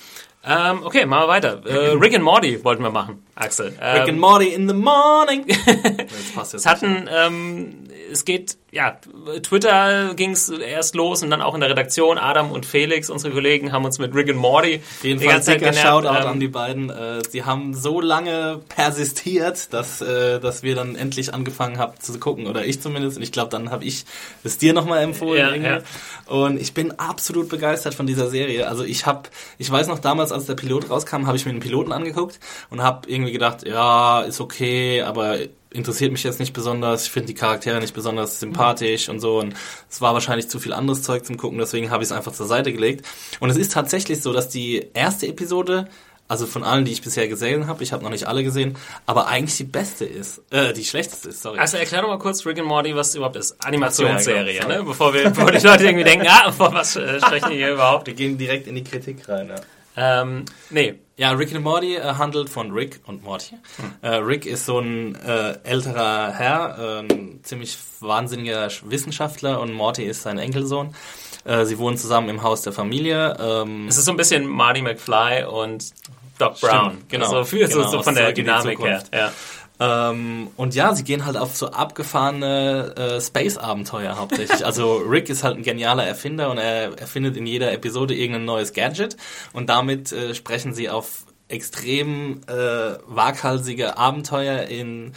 [0.48, 1.66] Ähm, okay, machen wir weiter.
[1.66, 3.66] Äh, Rick and Morty wollten wir machen, Axel.
[3.66, 5.44] Rick Ähm, and Morty in the morning.
[5.66, 8.98] das passt jetzt es hatten, ähm, es geht, ja,
[9.42, 12.18] Twitter ging es erst los und dann auch in der Redaktion.
[12.18, 15.34] Adam und Felix, unsere Kollegen, haben uns mit Rick and Morty Auf jeden die Fall
[15.36, 15.80] ganze Zeit genervt.
[15.80, 16.90] Shoutout Ähm, an die beiden.
[16.90, 22.18] Äh, sie haben so lange persistiert, dass, äh, dass wir dann endlich angefangen haben zu
[22.20, 22.46] gucken.
[22.46, 23.16] Oder ich zumindest.
[23.16, 24.04] Und ich glaube, dann habe ich
[24.44, 25.62] es dir nochmal empfohlen.
[25.62, 25.82] Ja, ja.
[26.26, 28.68] Und ich bin absolut begeistert von dieser Serie.
[28.68, 31.60] Also ich habe, ich weiß noch damals, als der Pilot rauskam, habe ich mir den
[31.60, 35.38] Piloten angeguckt und habe irgendwie gedacht, ja, ist okay, aber
[35.70, 37.04] interessiert mich jetzt nicht besonders.
[37.04, 39.38] Ich finde die Charaktere nicht besonders sympathisch und so.
[39.38, 39.54] Und
[39.90, 42.46] es war wahrscheinlich zu viel anderes Zeug zum Gucken, deswegen habe ich es einfach zur
[42.46, 43.06] Seite gelegt.
[43.40, 45.88] Und es ist tatsächlich so, dass die erste Episode,
[46.28, 48.76] also von allen, die ich bisher gesehen habe, ich habe noch nicht alle gesehen,
[49.06, 51.58] aber eigentlich die beste ist, äh, die schlechteste ist, sorry.
[51.58, 53.64] Also erklär doch mal kurz Rick and Morty, was es überhaupt ist.
[53.64, 54.74] Animationsserie, ja, ne?
[54.74, 54.88] genau.
[54.88, 58.06] Bevor, wir, bevor die Leute irgendwie denken, ah, vor was äh, sprechen die hier überhaupt?
[58.06, 59.56] wir gehen direkt in die Kritik rein, ja.
[59.98, 63.54] Ähm, nee, Ja, Rick and Morty äh, handelt von Rick und Morty.
[64.02, 70.04] Äh, Rick ist so ein äh, älterer Herr, ein ziemlich wahnsinniger Sch- Wissenschaftler und Morty
[70.04, 70.94] ist sein Enkelsohn.
[71.44, 73.34] Äh, sie wohnen zusammen im Haus der Familie.
[73.40, 75.86] Ähm, es ist so ein bisschen Marty McFly und
[76.38, 76.98] Doc Brown.
[77.08, 77.30] genau.
[77.30, 79.02] So, viel, Genau, so, so von der Dynamik her.
[79.14, 79.32] Ja.
[79.78, 84.64] Ähm, und ja, sie gehen halt auf so abgefahrene äh, Space-Abenteuer hauptsächlich.
[84.64, 88.72] Also Rick ist halt ein genialer Erfinder und er erfindet in jeder Episode irgendein neues
[88.72, 89.16] Gadget
[89.52, 92.54] und damit äh, sprechen sie auf extrem äh,
[93.06, 95.12] waghalsige Abenteuer in,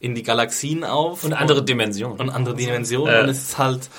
[0.00, 1.24] in die Galaxien auf.
[1.24, 2.18] Und andere Dimensionen.
[2.18, 3.20] und andere Dimensionen Äh.
[3.22, 3.90] und es ist halt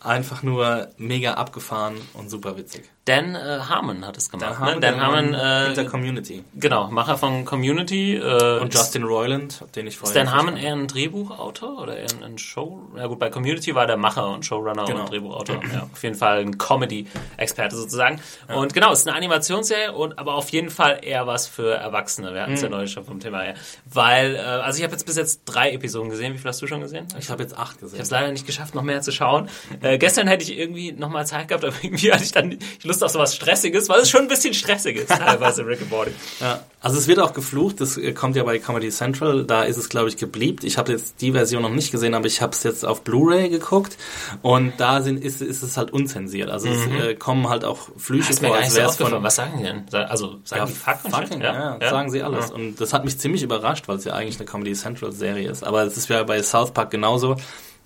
[0.00, 2.84] einfach nur mega abgefahren und super witzig.
[3.10, 4.50] Dan äh, Harmon hat es gemacht.
[4.50, 4.80] Dan Harmon, ne?
[4.80, 6.44] Dan Harmon äh, hinter Community.
[6.54, 8.16] genau, Macher von Community.
[8.16, 12.06] Äh, Und Justin Roiland, den ich vorher Ist Dan Harmon eher ein Drehbuchautor oder eher
[12.10, 12.80] ein- ein Show?
[12.96, 15.00] Ja gut, bei Community war der Macher und Showrunner Genau.
[15.00, 15.60] und Drehbuchautor.
[15.72, 18.20] Ja, auf jeden Fall ein Comedy-Experte sozusagen.
[18.54, 22.32] Und genau, es ist eine Animationsserie und aber auf jeden Fall eher was für Erwachsene.
[22.34, 22.56] Wir hatten Mhm.
[22.56, 23.54] es ja neulich schon vom Thema her.
[23.92, 26.34] Weil, äh, also ich habe jetzt bis jetzt drei Episoden gesehen.
[26.34, 27.06] Wie viel hast du schon gesehen?
[27.18, 27.94] Ich habe jetzt acht Ich gesehen.
[27.98, 29.48] habe es leider nicht geschafft, noch mehr zu schauen.
[29.80, 32.58] Äh, gestern hätte ich irgendwie noch mal Zeit gehabt, aber irgendwie hatte ich dann
[33.00, 35.90] nicht Lust auf sowas Stressiges, weil es schon ein bisschen stressig ist, teilweise Rick and
[35.90, 36.12] Morty.
[36.40, 39.76] Ja, also es wird auch geflucht, das äh, kommt ja bei Comedy Central, da ist
[39.76, 40.64] es glaube ich gebliebt.
[40.64, 43.50] Ich habe jetzt die Version noch nicht gesehen, aber ich habe es jetzt auf Blu-ray
[43.50, 43.96] geguckt
[44.42, 46.50] und da sind, ist, ist es halt unzensiert.
[46.50, 48.30] Also es äh, kommen halt auch Flüche Mhm.
[48.30, 49.22] Ist vor, als so wäre von...
[49.22, 49.84] Was sagen die denn?
[49.92, 51.42] Also, sagen die Fuck und Fucking, Shit?
[51.42, 52.50] ja, sagen sie alles.
[52.50, 55.64] Und das hat mich ziemlich überrascht, weil es ja eigentlich eine Comedy Central Serie ist.
[55.64, 57.36] Aber es ist ja bei South Park genauso.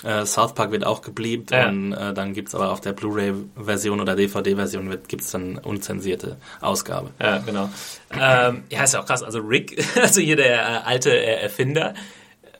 [0.04, 1.68] Äh, South Park wird auch gebliebt Ja.
[1.68, 7.10] und äh, dann gibt's aber auf der Blu-ray-Version oder DVD-Version wird- gibt's dann unzensierte Ausgabe.
[7.20, 7.70] Ja, genau.
[8.12, 9.22] Ähm, ja, ist ja auch krass.
[9.22, 11.94] Also Rick, also hier der äh, alte äh, Erfinder,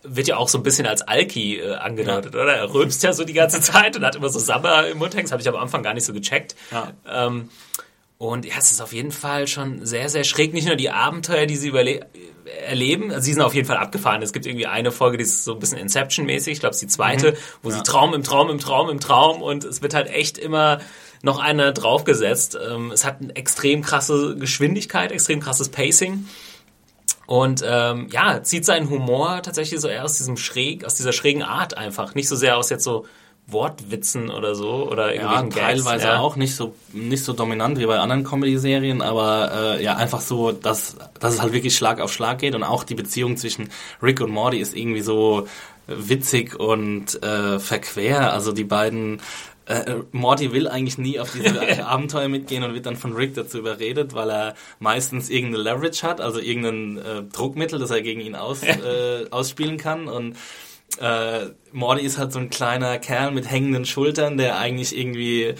[0.06, 2.52] wird ja auch so ein bisschen als Alki äh, angedeutet, oder?
[2.54, 5.24] Er rülpst ja so die ganze Zeit und hat immer so Sabber im Mund hängen.
[5.24, 6.54] Das habe ich am Anfang gar nicht so gecheckt.
[6.70, 6.92] Ja.
[7.08, 7.48] Ähm,
[8.18, 10.54] und ja, es ist auf jeden Fall schon sehr, sehr schräg.
[10.54, 12.06] Nicht nur die Abenteuer, die sie überle
[12.66, 14.22] erleben, also sie sind auf jeden Fall abgefahren.
[14.22, 16.90] Es gibt irgendwie eine Folge, die ist so ein bisschen Inception-mäßig, ich glaube, es ist
[16.90, 20.08] die zweite, wo sie Traum im Traum im Traum im Traum und es wird halt
[20.08, 20.80] echt immer
[21.22, 22.56] noch eine draufgesetzt.
[22.70, 26.28] Ähm, es hat eine extrem krasse Geschwindigkeit, extrem krasses Pacing.
[27.26, 31.42] Und ähm, ja, zieht seinen Humor tatsächlich so eher aus diesem schräg, aus dieser schrägen
[31.42, 32.14] Art einfach.
[32.14, 33.06] Nicht so sehr aus jetzt so
[33.46, 35.60] Wortwitzen oder so oder Ja, irgendwelchen Gags.
[35.84, 36.18] teilweise ja.
[36.18, 40.52] auch nicht so nicht so dominant wie bei anderen Comedy-Serien, aber äh, ja einfach so,
[40.52, 43.68] dass dass es halt wirklich Schlag auf Schlag geht und auch die Beziehung zwischen
[44.02, 45.46] Rick und Morty ist irgendwie so
[45.86, 48.32] witzig und äh, verquer.
[48.32, 49.20] Also die beiden
[49.66, 53.58] äh, Morty will eigentlich nie auf diese Abenteuer mitgehen und wird dann von Rick dazu
[53.58, 58.34] überredet, weil er meistens irgendeine Leverage hat, also irgendein äh, Druckmittel, das er gegen ihn
[58.34, 60.36] aus, äh, ausspielen kann und
[61.00, 65.54] äh, Morty ist halt so ein kleiner Kerl mit hängenden Schultern, der eigentlich irgendwie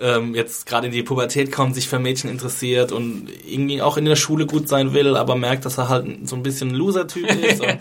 [0.00, 4.04] ähm, jetzt gerade in die Pubertät kommt, sich für Mädchen interessiert und irgendwie auch in
[4.04, 7.28] der Schule gut sein will, aber merkt, dass er halt so ein bisschen ein Loser-Typ
[7.44, 7.60] ist.
[7.60, 7.78] und,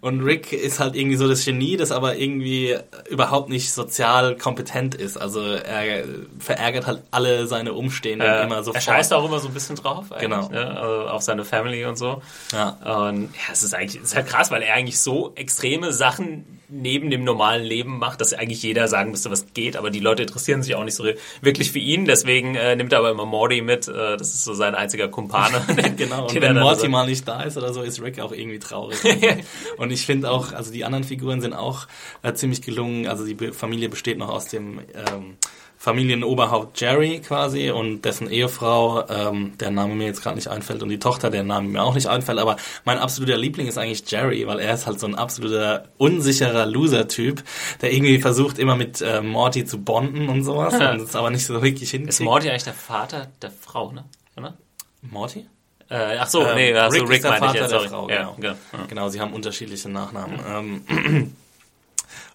[0.00, 2.76] und Rick ist halt irgendwie so das Genie, das aber irgendwie
[3.08, 5.16] überhaupt nicht sozial kompetent ist.
[5.16, 6.04] Also er
[6.40, 9.76] verärgert halt alle seine Umstehenden Äh, immer so er scheißt auch immer so ein bisschen
[9.76, 10.48] drauf, eigentlich, Genau.
[10.48, 10.78] ne?
[10.80, 12.20] also auf seine Family und so.
[12.52, 12.70] Ja.
[13.06, 16.59] Und ja, es ist eigentlich, es ist halt krass, weil er eigentlich so extreme Sachen
[16.70, 20.22] neben dem normalen Leben macht, dass eigentlich jeder sagen müsste, was geht, aber die Leute
[20.22, 21.04] interessieren sich auch nicht so
[21.40, 24.54] wirklich für ihn, deswegen äh, nimmt er aber immer Morty mit, äh, das ist so
[24.54, 25.60] sein einziger Kumpane.
[25.96, 28.98] Genau, und wenn Morty mal nicht da ist oder so, ist Rick auch irgendwie traurig.
[29.76, 31.86] und ich finde auch, also die anderen Figuren sind auch
[32.22, 33.06] äh, ziemlich gelungen.
[33.06, 35.36] Also die Familie besteht noch aus dem ähm,
[35.82, 40.90] Familienoberhaupt Jerry quasi und dessen Ehefrau, ähm, der Name mir jetzt gerade nicht einfällt, und
[40.90, 42.38] die Tochter, der Name mir auch nicht einfällt.
[42.38, 46.66] Aber mein absoluter Liebling ist eigentlich Jerry, weil er ist halt so ein absoluter unsicherer
[46.66, 47.42] Loser-Typ,
[47.80, 51.46] der irgendwie versucht, immer mit äh, Morty zu bonden und sowas, und es aber nicht
[51.46, 52.10] so wirklich hinkriegt.
[52.10, 54.04] Ist Morty eigentlich der Vater der Frau, ne?
[54.36, 54.58] Oder?
[55.00, 55.46] Morty?
[55.88, 57.78] Äh, ach so, Ähm, nee, also Rick Rick, ist der meinte ich Vater jetzt, der
[57.78, 57.88] sorry.
[57.88, 58.34] Frau, ja, genau.
[58.36, 58.52] genau.
[58.74, 58.86] Ja.
[58.86, 60.38] Genau, sie haben unterschiedliche Nachnamen.
[60.46, 61.32] Ähm,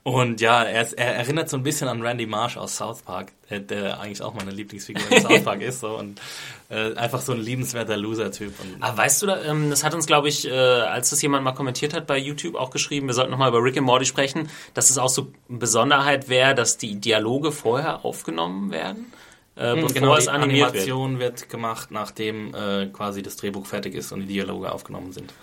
[0.06, 3.32] und ja, er, ist, er erinnert so ein bisschen an Randy Marsh aus South Park,
[3.50, 5.80] der, der eigentlich auch meine Lieblingsfigur in South Park ist.
[5.80, 6.22] So, und
[6.70, 8.54] äh, einfach so ein liebenswerter Loser-Typ.
[8.82, 11.96] Aber weißt du, ähm, das hat uns, glaube ich, äh, als das jemand mal kommentiert
[11.96, 15.00] hat bei YouTube auch geschrieben, wir sollten nochmal über Rick and Morty sprechen, dass es
[15.00, 19.12] auch so eine Besonderheit wäre, dass die Dialoge vorher aufgenommen werden,
[19.56, 20.84] äh, bevor Genau, es die animiert wird.
[20.84, 21.50] Animation wird.
[21.50, 25.34] gemacht, nachdem äh, quasi das Drehbuch fertig ist und die Dialoge aufgenommen sind.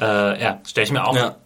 [0.00, 1.36] Äh, ja, stelle ich mir auch Ja.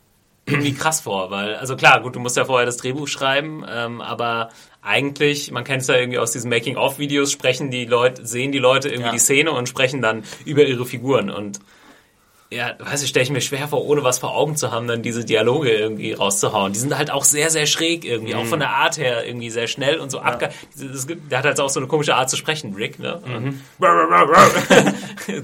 [0.48, 4.00] Irgendwie krass vor, weil, also klar, gut, du musst ja vorher das Drehbuch schreiben, ähm,
[4.00, 4.50] aber
[4.82, 8.88] eigentlich, man kennt es ja irgendwie aus diesen Making-of-Videos, sprechen die Leute, sehen die Leute
[8.88, 9.12] irgendwie Ja.
[9.12, 11.58] die Szene und sprechen dann über ihre Figuren und
[12.50, 15.02] ja, weiß ich, stelle ich mir schwer vor, ohne was vor Augen zu haben, dann
[15.02, 16.72] diese Dialoge irgendwie rauszuhauen.
[16.72, 19.66] Die sind halt auch sehr, sehr schräg irgendwie, auch von der Art her irgendwie sehr
[19.66, 20.48] schnell und so abge...
[20.76, 23.16] Das gibt- Der hat halt auch so eine komische Art zu sprechen, Rick, ne?
[23.24, 23.60] Und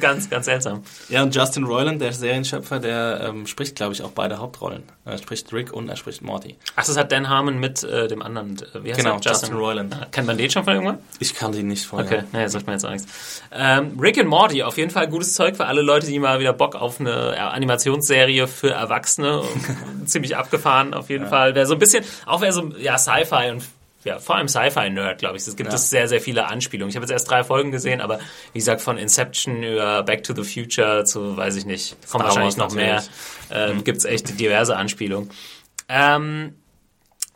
[0.00, 0.82] ganz, ganz seltsam.
[1.08, 4.82] Ja, und Justin Roiland, der Serienschöpfer, der ähm, spricht, glaube ich, auch beide Hauptrollen.
[5.04, 6.56] Er spricht Rick und er spricht Morty.
[6.76, 9.32] Ach, das hat Dan Harmon mit äh, dem anderen, äh, wie heißt Genau, der?
[9.32, 9.94] Justin Roiland.
[9.94, 10.98] Ah, Kennt man den schon von irgendwann?
[11.18, 12.06] Ich kannte ihn nicht vorher.
[12.10, 13.42] Okay, naja, sagt man jetzt auch nichts.
[13.52, 16.52] Ähm, Rick and Morty, auf jeden Fall gutes Zeug für alle Leute, die mal wieder
[16.52, 19.42] Bock auf eine äh, Animationsserie für Erwachsene,
[20.06, 21.54] ziemlich abgefahren auf jeden Fall.
[21.54, 23.64] Wer so ein bisschen, auch wer so, ja, Sci-Fi und
[24.04, 25.46] ja, vor allem Sci-Fi-Nerd, glaube ich.
[25.46, 25.76] Es gibt Ja.
[25.76, 26.90] es sehr, sehr viele Anspielungen.
[26.90, 28.18] Ich habe jetzt erst drei Folgen gesehen, aber
[28.52, 32.58] wie gesagt, von Inception über Back to the Future zu, weiß ich nicht, Star wahrscheinlich
[32.58, 32.96] noch mehr.
[32.96, 33.10] natürlich.
[33.50, 35.30] Ähm, Gibt's echt diverse Anspielungen.
[35.88, 36.54] Ähm,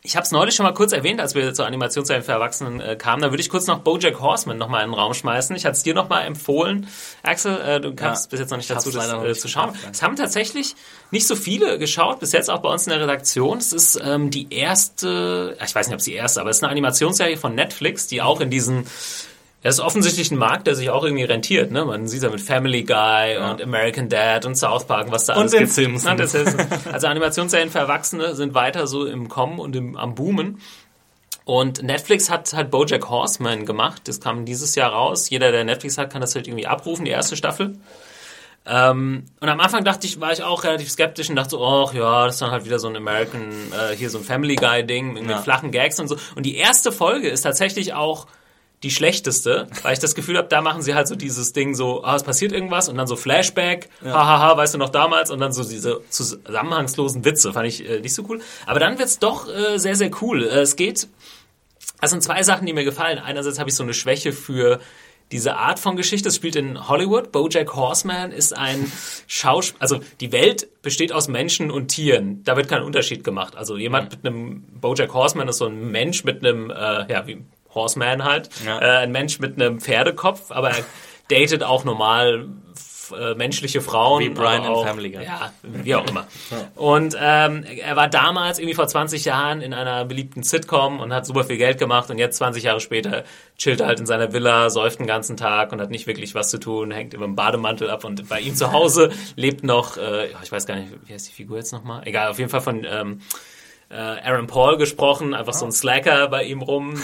[0.01, 2.95] ich habe es neulich schon mal kurz erwähnt, als wir zur Animationsserie für Erwachsenen äh,
[2.95, 3.21] kamen.
[3.21, 5.53] Da würde ich kurz noch BoJack Horseman noch mal in den Raum schmeißen.
[5.57, 6.87] Ich hatte es dir noch mal empfohlen,
[7.21, 7.59] Axel.
[7.59, 9.73] Äh, du kamst ja, bis jetzt noch nicht dazu, das äh, zu schauen.
[9.91, 10.75] Es haben tatsächlich
[11.11, 13.57] nicht so viele geschaut, bis jetzt auch bei uns in der Redaktion.
[13.57, 16.63] Es ist ähm, die erste, ich weiß nicht, ob es die erste, aber es ist
[16.63, 18.85] eine Animationsserie von Netflix, die auch in diesen
[19.61, 21.71] es ist offensichtlich ein Markt, der sich auch irgendwie rentiert.
[21.71, 21.83] Ne?
[21.83, 23.51] Man sieht ja mit Family Guy ja.
[23.51, 25.73] und American Dad und South Park, was da und alles den gibt.
[25.73, 26.35] Simpsons.
[26.91, 30.61] Also Animationsserien für Erwachsene sind weiter so im Kommen und im, am Boomen.
[31.43, 34.03] Und Netflix hat halt BoJack Horseman gemacht.
[34.05, 35.29] Das kam dieses Jahr raus.
[35.29, 37.75] Jeder, der Netflix hat, kann das halt irgendwie abrufen, die erste Staffel.
[38.65, 41.93] Ähm, und am Anfang dachte ich, war ich auch relativ skeptisch und dachte so, ach
[41.93, 44.85] ja, das ist dann halt wieder so ein American, äh, hier so ein Family Guy
[44.85, 45.39] Ding mit ja.
[45.39, 46.17] flachen Gags und so.
[46.35, 48.27] Und die erste Folge ist tatsächlich auch
[48.83, 52.03] die schlechteste, weil ich das Gefühl habe, da machen sie halt so dieses Ding so,
[52.03, 54.13] ah, es passiert irgendwas und dann so Flashback, ja.
[54.13, 58.13] hahaha, weißt du noch damals und dann so diese zusammenhangslosen Witze, fand ich äh, nicht
[58.13, 58.39] so cool.
[58.65, 60.43] Aber dann wird's doch äh, sehr, sehr cool.
[60.43, 61.07] Äh, es geht,
[61.99, 63.19] also sind zwei Sachen, die mir gefallen.
[63.19, 64.79] Einerseits habe ich so eine Schwäche für
[65.31, 66.29] diese Art von Geschichte.
[66.29, 67.31] Es spielt in Hollywood.
[67.31, 68.91] Bojack Horseman ist ein
[69.27, 72.43] Schauspieler, also die Welt besteht aus Menschen und Tieren.
[72.45, 73.55] Da wird kein Unterschied gemacht.
[73.55, 77.43] Also jemand mit einem, Bojack Horseman ist so ein Mensch mit einem, äh, ja, wie
[77.79, 78.79] Horseman halt, ja.
[78.79, 80.85] äh, ein Mensch mit einem Pferdekopf, aber er
[81.29, 82.47] datet auch normal
[83.11, 84.23] äh, menschliche Frauen.
[84.23, 85.23] Wie Brian in Family Guy.
[85.23, 86.27] Ja, wie auch immer.
[86.75, 91.25] Und ähm, er war damals irgendwie vor 20 Jahren in einer beliebten Sitcom und hat
[91.25, 93.23] super viel Geld gemacht und jetzt 20 Jahre später
[93.57, 96.49] chillt er halt in seiner Villa, säuft den ganzen Tag und hat nicht wirklich was
[96.49, 100.27] zu tun, hängt über dem Bademantel ab und bei ihm zu Hause lebt noch, äh,
[100.43, 102.01] ich weiß gar nicht, wie heißt die Figur jetzt nochmal?
[102.05, 103.21] Egal, auf jeden Fall von ähm,
[103.89, 105.59] äh, Aaron Paul gesprochen, einfach oh.
[105.59, 106.95] so ein Slacker bei ihm rum.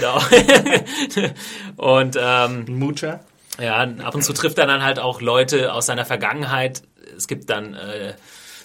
[1.78, 3.21] und ähm, Moocher.
[3.60, 6.84] Ja, ab und zu trifft er dann halt auch Leute aus seiner Vergangenheit.
[7.15, 8.13] Es gibt dann äh,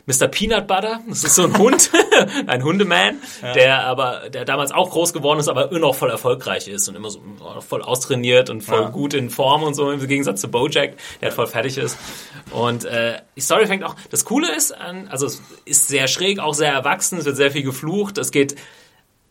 [0.07, 0.29] Mr.
[0.29, 1.01] Peanut Butter.
[1.09, 1.91] Das ist so ein Hund,
[2.47, 3.53] ein Hundeman, ja.
[3.53, 6.95] der aber, der damals auch groß geworden ist, aber immer noch voll erfolgreich ist und
[6.95, 7.21] immer so
[7.67, 8.89] voll austrainiert und voll ja.
[8.89, 11.99] gut in Form und so, im Gegensatz zu Bojack, der halt voll fertig ist.
[12.51, 16.39] Und äh, die Story fängt auch, das Coole ist, an, also es ist sehr schräg,
[16.39, 18.57] auch sehr erwachsen, es wird sehr viel geflucht, es geht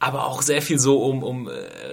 [0.01, 1.51] aber auch sehr viel so um, um äh,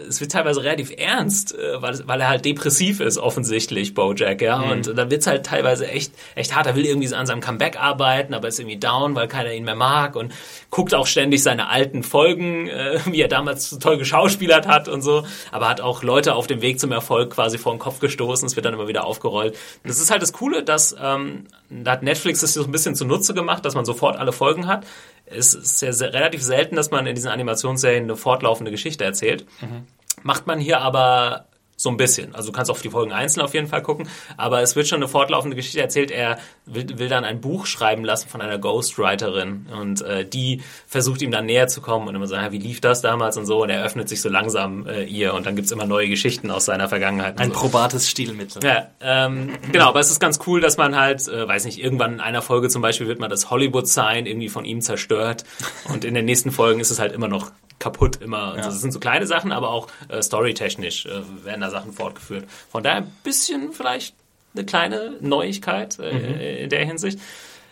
[0.09, 4.59] es wird teilweise relativ ernst, äh, weil, weil er halt depressiv ist, offensichtlich, Bojack, ja.
[4.59, 4.71] Mhm.
[4.71, 6.69] Und dann wird's halt teilweise echt, echt hart.
[6.69, 9.65] Er will irgendwie so an seinem Comeback arbeiten, aber ist irgendwie down, weil keiner ihn
[9.65, 10.33] mehr mag und
[10.71, 15.03] guckt auch ständig seine alten Folgen, äh, wie er damals so toll geschauspielert hat und
[15.03, 18.47] so, aber hat auch Leute auf dem Weg zum Erfolg quasi vor den Kopf gestoßen.
[18.47, 19.55] Es wird dann immer wieder aufgerollt.
[19.83, 22.95] Und das ist halt das Coole, dass ähm, da hat Netflix das so ein bisschen
[22.95, 24.87] zunutze gemacht, dass man sofort alle Folgen hat
[25.27, 29.47] es ist ja sehr, relativ selten, dass man in diesen Animationsserien eine fortlaufende Geschichte erzählt.
[29.61, 29.87] Mhm.
[30.23, 32.35] Macht man hier aber so ein bisschen.
[32.35, 34.97] Also du kannst auch die Folgen einzeln auf jeden Fall gucken, aber es wird schon
[34.97, 36.11] eine fortlaufende Geschichte erzählt.
[36.11, 41.21] Er will, will dann ein Buch schreiben lassen von einer Ghostwriterin und äh, die versucht
[41.21, 43.63] ihm dann näher zu kommen und immer sagen, so, wie lief das damals und so
[43.63, 46.65] und er öffnet sich so langsam äh, ihr und dann gibt's immer neue Geschichten aus
[46.65, 47.39] seiner Vergangenheit.
[47.39, 47.61] Ein so.
[47.61, 48.63] probates Stilmittel.
[48.65, 52.15] Ja, ähm, genau, aber es ist ganz cool, dass man halt, äh, weiß nicht, irgendwann
[52.15, 55.45] in einer Folge zum Beispiel wird man das Hollywood-Sign irgendwie von ihm zerstört
[55.93, 58.39] und in den nächsten Folgen ist es halt immer noch kaputt immer.
[58.39, 58.55] Ja.
[58.55, 62.47] Also das sind so kleine Sachen, aber auch äh, storytechnisch äh, werden da Sachen fortgeführt.
[62.71, 64.15] Von daher ein bisschen vielleicht
[64.55, 66.41] eine kleine Neuigkeit äh, mhm.
[66.41, 67.19] in der Hinsicht.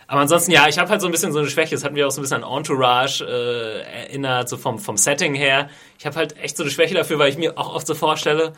[0.07, 1.73] Aber ansonsten, ja, ich habe halt so ein bisschen so eine Schwäche.
[1.73, 5.33] Das hatten wir auch so ein bisschen an Entourage äh, erinnert, so vom, vom Setting
[5.33, 5.69] her.
[5.97, 8.53] Ich habe halt echt so eine Schwäche dafür, weil ich mir auch oft so vorstelle,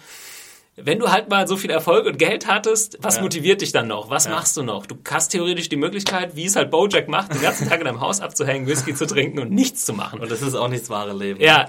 [0.80, 3.24] wenn du halt mal so viel Erfolg und Geld hattest, was ja.
[3.24, 4.12] motiviert dich dann noch?
[4.12, 4.32] Was ja.
[4.32, 4.86] machst du noch?
[4.86, 8.00] Du hast theoretisch die Möglichkeit, wie es halt Bojack macht, den ganzen Tag in deinem
[8.00, 10.20] Haus abzuhängen, Whisky zu trinken und nichts zu machen.
[10.20, 11.42] Und das ist auch nicht das wahre Leben.
[11.42, 11.68] Ja.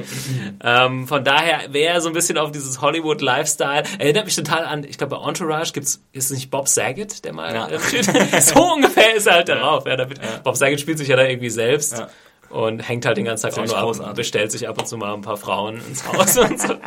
[0.62, 3.82] ähm, von daher wäre so ein bisschen auf dieses Hollywood-Lifestyle.
[3.98, 7.32] Erinnert mich total an, ich glaube bei Entourage gibt's, ist es nicht Bob Saget, der
[7.32, 7.68] mal ja.
[7.68, 9.86] äh, so ungefähr ist er halt darauf.
[9.86, 12.06] Ja, damit, Bob Saget spielt sich ja da irgendwie selbst.
[12.48, 14.96] Und hängt halt den ganzen Tag auch nur ab und bestellt sich ab und zu
[14.96, 16.74] mal ein paar Frauen ins Haus und so.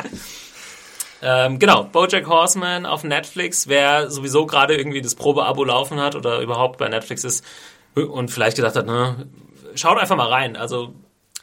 [1.22, 6.40] Ähm, genau, Bojack Horseman auf Netflix, wer sowieso gerade irgendwie das Probeabo laufen hat oder
[6.40, 7.44] überhaupt bei Netflix ist
[7.94, 9.28] und vielleicht gedacht hat, ne,
[9.74, 10.56] schaut einfach mal rein.
[10.56, 10.94] Also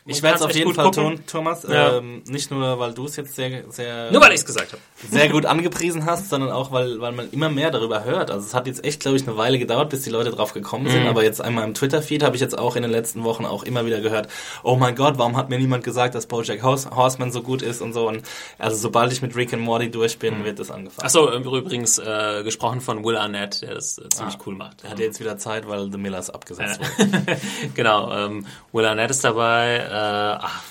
[0.08, 1.64] ich werde es auf jeden Fall tun, Thomas.
[1.64, 1.98] Ja.
[1.98, 4.12] Ähm, nicht nur, weil du es jetzt sehr, sehr.
[4.12, 4.82] Nur weil ich es gesagt habe.
[5.10, 8.32] Sehr gut angepriesen hast, sondern auch, weil, weil man immer mehr darüber hört.
[8.32, 10.90] Also es hat jetzt echt, glaube ich, eine Weile gedauert, bis die Leute drauf gekommen
[10.90, 11.04] sind.
[11.04, 11.10] Mhm.
[11.10, 13.86] Aber jetzt einmal im Twitter-Feed habe ich jetzt auch in den letzten Wochen auch immer
[13.86, 14.28] wieder gehört,
[14.64, 17.94] oh mein Gott, warum hat mir niemand gesagt, dass Bojack Horseman so gut ist und
[17.94, 18.08] so.
[18.08, 18.24] Und
[18.58, 20.46] also sobald ich mit Rick and Morty durch bin, mhm.
[20.46, 21.06] wird das angefangen.
[21.06, 24.84] Achso, übrigens äh, gesprochen von Will Arnett, der das äh, ziemlich ah, cool macht.
[24.84, 27.38] Er hat jetzt wieder Zeit, weil The Millers abgesetzt wurde.
[27.76, 29.86] genau, ähm, Will Arnett ist dabei.
[29.98, 30.64] Äh, ach,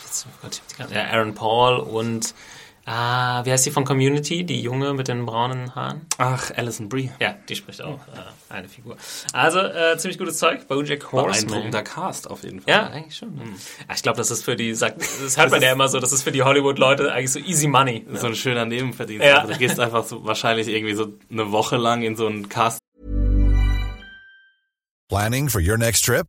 [0.43, 0.63] Gott,
[0.93, 2.35] ja, Aaron Paul und
[2.89, 4.45] Ah, wie heißt die von Community?
[4.45, 6.03] Die Junge mit den braunen Haaren?
[6.19, 7.11] Ach, Alison Brie.
[7.19, 8.97] Ja, die spricht auch äh, eine Figur.
[9.33, 10.69] Also, äh, ziemlich gutes Zeug.
[10.69, 11.47] Bojack Horseman.
[11.47, 12.73] Beeindruckender Cast auf jeden Fall.
[12.73, 13.35] Ja, eigentlich schon.
[13.35, 13.57] Mhm.
[13.89, 16.13] Ja, ich glaube, das ist für die, sagt, das hört man ja immer so, das
[16.13, 18.07] ist für die Hollywood-Leute eigentlich so easy money.
[18.13, 19.27] So ein schöner Nebenverdienst.
[19.27, 19.39] Ja.
[19.39, 22.79] Also, du gehst einfach so wahrscheinlich irgendwie so eine Woche lang in so einen Cast.
[25.09, 26.29] Planning for your next trip?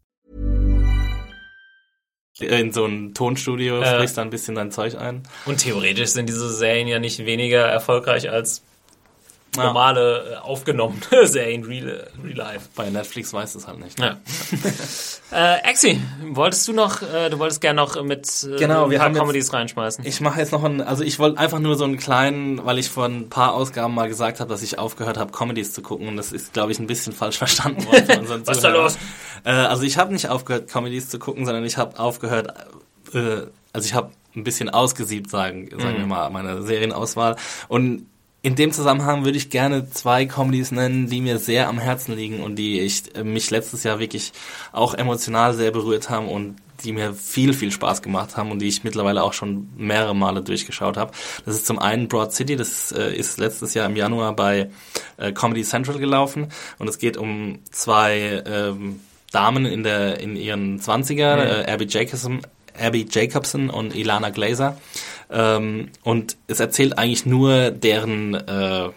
[2.39, 3.85] In so ein Tonstudio, Äh.
[3.95, 5.23] sprichst da ein bisschen dein Zeug ein.
[5.45, 8.63] Und theoretisch sind diese Serien ja nicht weniger erfolgreich als
[9.57, 9.65] Ja.
[9.65, 12.69] normale, äh, aufgenommene Serien, real, real life.
[12.75, 13.99] Bei Netflix weiß es halt nicht.
[13.99, 14.17] Ja.
[15.31, 18.97] äh, Exi, wolltest du noch, äh, du wolltest gerne noch mit äh, Genau, ein wir
[18.97, 20.05] paar haben jetzt- Comedies reinschmeißen.
[20.05, 22.89] Ich mache jetzt noch einen, also ich wollte einfach nur so einen kleinen, weil ich
[22.89, 26.15] vor ein paar Ausgaben mal gesagt habe, dass ich aufgehört habe, Comedies zu gucken und
[26.17, 28.07] das ist, glaube ich, ein bisschen falsch verstanden worden
[28.45, 28.97] Was ist da los?
[29.43, 32.53] Äh, also ich habe nicht aufgehört, Comedies zu gucken, sondern ich habe aufgehört,
[33.13, 33.41] äh,
[33.73, 37.35] also ich habe ein bisschen ausgesiebt, sagen, sagen wir mal, meine Serienauswahl
[37.67, 38.05] und
[38.43, 42.41] in dem Zusammenhang würde ich gerne zwei Comedies nennen, die mir sehr am Herzen liegen
[42.41, 44.33] und die ich äh, mich letztes Jahr wirklich
[44.71, 48.67] auch emotional sehr berührt haben und die mir viel, viel Spaß gemacht haben und die
[48.67, 51.11] ich mittlerweile auch schon mehrere Male durchgeschaut habe.
[51.45, 54.71] Das ist zum einen Broad City, das äh, ist letztes Jahr im Januar bei
[55.17, 56.47] äh, Comedy Central gelaufen
[56.79, 58.99] und es geht um zwei ähm,
[59.31, 62.41] Damen in der in ihren 20er, äh, Abby Jacobson,
[62.81, 64.77] Abby Jacobson und Ilana Glazer.
[65.29, 68.89] Ähm, und es erzählt eigentlich nur deren äh,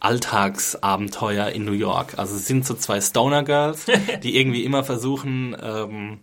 [0.00, 2.14] Alltagsabenteuer in New York.
[2.16, 3.86] Also es sind so zwei Stoner Girls,
[4.22, 6.18] die irgendwie immer versuchen, ähm,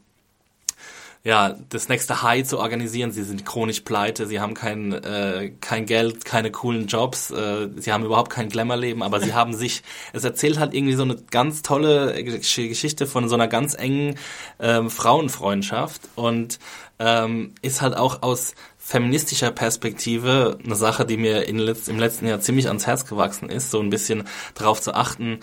[1.26, 3.12] ja, das nächste High zu organisieren.
[3.12, 7.94] Sie sind chronisch pleite, sie haben kein, äh, kein Geld, keine coolen Jobs, äh, sie
[7.94, 11.62] haben überhaupt kein Glamour-Leben, aber sie haben sich, es erzählt halt irgendwie so eine ganz
[11.62, 14.16] tolle Gesch- Geschichte von so einer ganz engen
[14.60, 16.60] ähm, Frauenfreundschaft und
[17.00, 22.28] ähm, ist halt auch aus feministischer Perspektive eine Sache, die mir in letz im letzten
[22.28, 25.40] Jahr ziemlich ans Herz gewachsen ist, so ein bisschen darauf zu achten,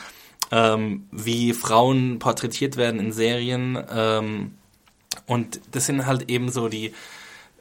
[0.52, 4.56] ähm, wie Frauen porträtiert werden in Serien, ähm,
[5.30, 6.92] und das sind halt eben so die,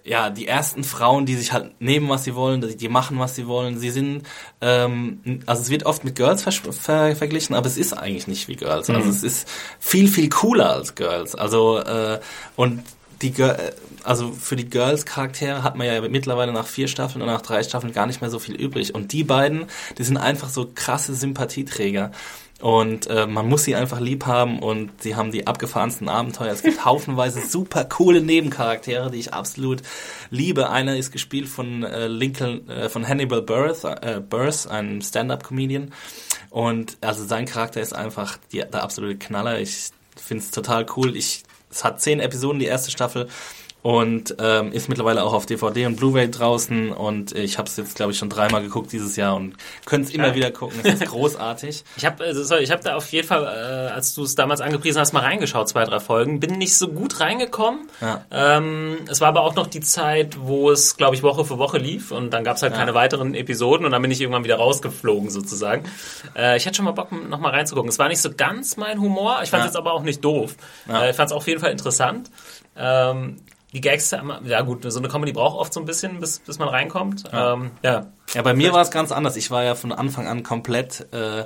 [0.04, 3.36] ja, die ersten Frauen, die sich halt nehmen, was sie wollen, die, die machen, was
[3.36, 3.78] sie wollen.
[3.78, 4.24] Sie sind,
[4.60, 8.48] ähm, also es wird oft mit Girls ver ver verglichen, aber es ist eigentlich nicht
[8.48, 8.90] wie Girls.
[8.90, 9.48] Also es ist
[9.80, 11.36] viel, viel cooler als Girls.
[11.36, 12.20] Also, äh,
[12.56, 12.82] und
[13.22, 17.42] die Gir also für die Girls-Charaktere hat man ja mittlerweile nach vier Staffeln und nach
[17.42, 18.96] drei Staffeln gar nicht mehr so viel übrig.
[18.96, 19.66] Und die beiden,
[19.98, 22.12] die sind einfach so krasse Sympathieträger.
[22.62, 26.52] Und äh, man muss sie einfach lieb haben und sie haben die abgefahrensten Abenteuer.
[26.52, 29.82] Es gibt haufenweise super coole Nebencharaktere, die ich absolut
[30.30, 30.70] liebe.
[30.70, 35.94] Einer ist gespielt von äh, Lincoln, äh, von Hannibal Buress, äh, Buress, einem Stand-up-Comedian.
[36.50, 39.60] Und also sein Charakter ist einfach die, der absolute Knaller.
[39.60, 41.16] Ich finde es total cool.
[41.16, 43.30] Ich, es hat zehn Episoden, die erste Staffel.
[43.82, 46.92] Und ähm, ist mittlerweile auch auf DVD und Blu-ray draußen.
[46.92, 50.14] Und ich habe es jetzt, glaube ich, schon dreimal geguckt dieses Jahr und könnte es
[50.14, 50.80] immer wieder gucken.
[50.84, 51.86] Es ist großartig.
[51.96, 55.00] Ich habe sorry, ich hab da auf jeden Fall, äh, als du es damals angepriesen
[55.00, 56.42] hast, mal reingeschaut, zwei, drei Folgen.
[56.42, 57.88] Bin nicht so gut reingekommen.
[58.02, 58.26] Ja.
[58.32, 61.78] Ähm, es war aber auch noch die Zeit, wo es, glaube ich, Woche für Woche
[61.78, 64.58] lief und dann gab es halt keine weiteren Episoden und dann bin ich irgendwann wieder
[64.58, 65.84] rausgeflogen sozusagen.
[66.36, 67.88] Äh, ich hatte schon mal Bock, noch mal reinzugucken.
[67.90, 69.40] Es war nicht so ganz mein Humor.
[69.42, 69.66] Ich fand es Ja.
[69.68, 70.56] jetzt aber auch nicht doof.
[70.90, 71.06] Ja.
[71.06, 72.30] Äh, ich fand es auf jeden Fall interessant.
[72.78, 73.38] Ähm,
[73.74, 76.70] die Gags, ja gut, so eine Comedy braucht oft so ein bisschen, bis, bis man
[76.70, 77.26] reinkommt.
[77.32, 77.54] Ja.
[77.54, 78.08] Ähm, ja.
[78.34, 79.36] Ja, bei mir war es ganz anders.
[79.36, 81.46] Ich war ja von Anfang an komplett, äh,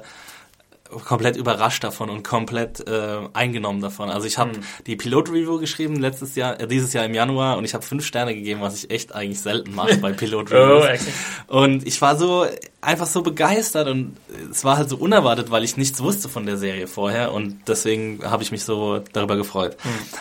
[1.06, 4.10] komplett überrascht davon und komplett äh, eingenommen davon.
[4.10, 4.52] Also ich habe
[4.88, 8.34] die Pilot-Review geschrieben letztes Jahr, äh, dieses Jahr im Januar und ich habe fünf Sterne
[8.36, 10.86] gegeben, was ich echt eigentlich selten mache bei Oh, Pilot-Reviews.
[10.86, 11.06] echt?
[11.48, 12.46] und ich war so
[12.82, 14.18] einfach so begeistert und
[14.52, 18.20] es war halt so unerwartet, weil ich nichts wusste von der Serie vorher und deswegen
[18.24, 19.78] habe ich mich so darüber gefreut.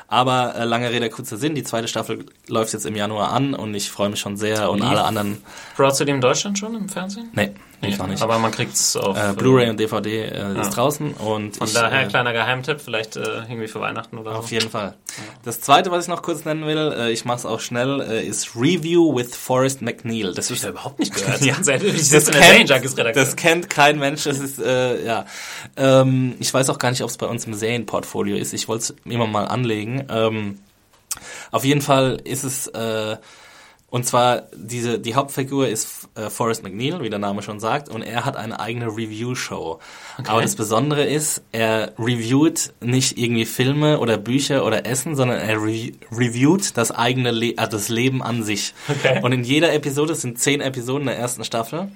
[0.07, 3.75] Aber äh, lange Rede, kurzer Sinn, die zweite Staffel läuft jetzt im Januar an und
[3.75, 5.43] ich freue mich schon sehr und alle anderen,
[5.77, 7.31] Broad City in Deutschland schon im Fernsehen?
[7.35, 7.51] nee,
[7.91, 8.23] ich noch nicht.
[8.23, 11.75] Aber man kriegt es auf Äh, Blu-ray und DVD äh, ist draußen und Von ich,
[11.75, 14.55] daher, äh, kleiner Geheimtipp, vielleicht äh, irgendwie für Weihnachten oder auf so.
[14.55, 14.95] jeden Fall.
[15.45, 18.25] Das zweite, was ich noch kurz nennen will, äh, ich mache es auch schnell, äh,
[18.27, 20.35] ist Review with Forrest McNeil.
[20.35, 21.41] Das Ich ist habe überhaupt nicht gehört.
[21.43, 21.57] Ja.
[21.59, 22.71] Ich das kennt,
[23.17, 24.25] das kennt kein Mensch.
[24.25, 25.27] Das ist äh, ja.
[25.77, 28.53] Ähm, ich weiß auch gar nicht, ob es bei uns im Serienportfolio ist.
[28.53, 30.07] Ich wollte es immer mal anlegen.
[30.09, 30.59] Ähm,
[31.51, 33.17] auf jeden Fall ist es äh,
[33.93, 38.01] Und zwar, diese, die Hauptfigur ist äh, Forrest McNeil, wie der Name schon sagt, und
[38.01, 39.81] er hat eine eigene Review-Show.
[40.19, 40.31] Okay.
[40.31, 45.63] Aber das Besondere ist, er reviewt nicht irgendwie Filme oder Bücher oder Essen, sondern er
[45.63, 48.73] re reviewt das eigene Le also das Leben an sich.
[48.89, 49.21] Okay.
[49.23, 51.91] Und in jeder Episode, es sind zehn Episoden der ersten Staffel,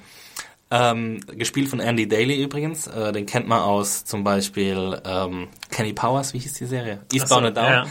[0.70, 2.88] ähm, gespielt von Andy Daly übrigens.
[2.88, 7.00] Äh, den kennt man aus zum Beispiel ähm, Kenny Powers, wie hieß die Serie?
[7.12, 7.72] Eastbound so, and Down.
[7.72, 7.86] Ja.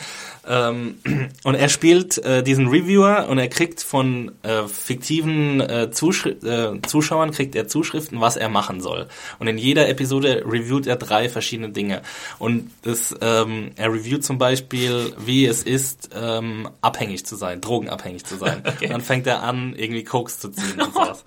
[0.48, 0.96] Ähm,
[1.44, 6.82] und er spielt äh, diesen Reviewer und er kriegt von äh, fiktiven äh, Zuschri äh,
[6.82, 9.08] Zuschauern kriegt er Zuschriften, was er machen soll.
[9.40, 12.02] Und in jeder Episode reviewt er drei verschiedene Dinge.
[12.40, 18.26] Und das, ähm, er reviewt zum Beispiel, wie es ist, ähm, abhängig zu sein, drogenabhängig
[18.26, 18.64] zu sein.
[18.68, 18.88] okay.
[18.88, 21.24] Dann fängt er an, irgendwie Koks zu ziehen und sowas.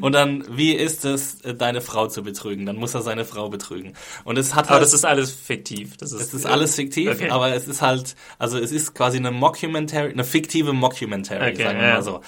[0.00, 2.66] und dann, wie ist es, deine Frau zu betrügen?
[2.66, 3.94] Dann muss er seine Frau betrügen.
[4.24, 5.96] Und es hat aber halt, das ist alles fiktiv.
[5.96, 7.30] Das ist, es ist alles fiktiv, okay.
[7.30, 11.78] aber es ist halt, also es ist quasi eine Mockumentary, eine fiktive Mockumentary, okay, sagen
[11.80, 11.94] wir ja.
[11.94, 12.20] mal so.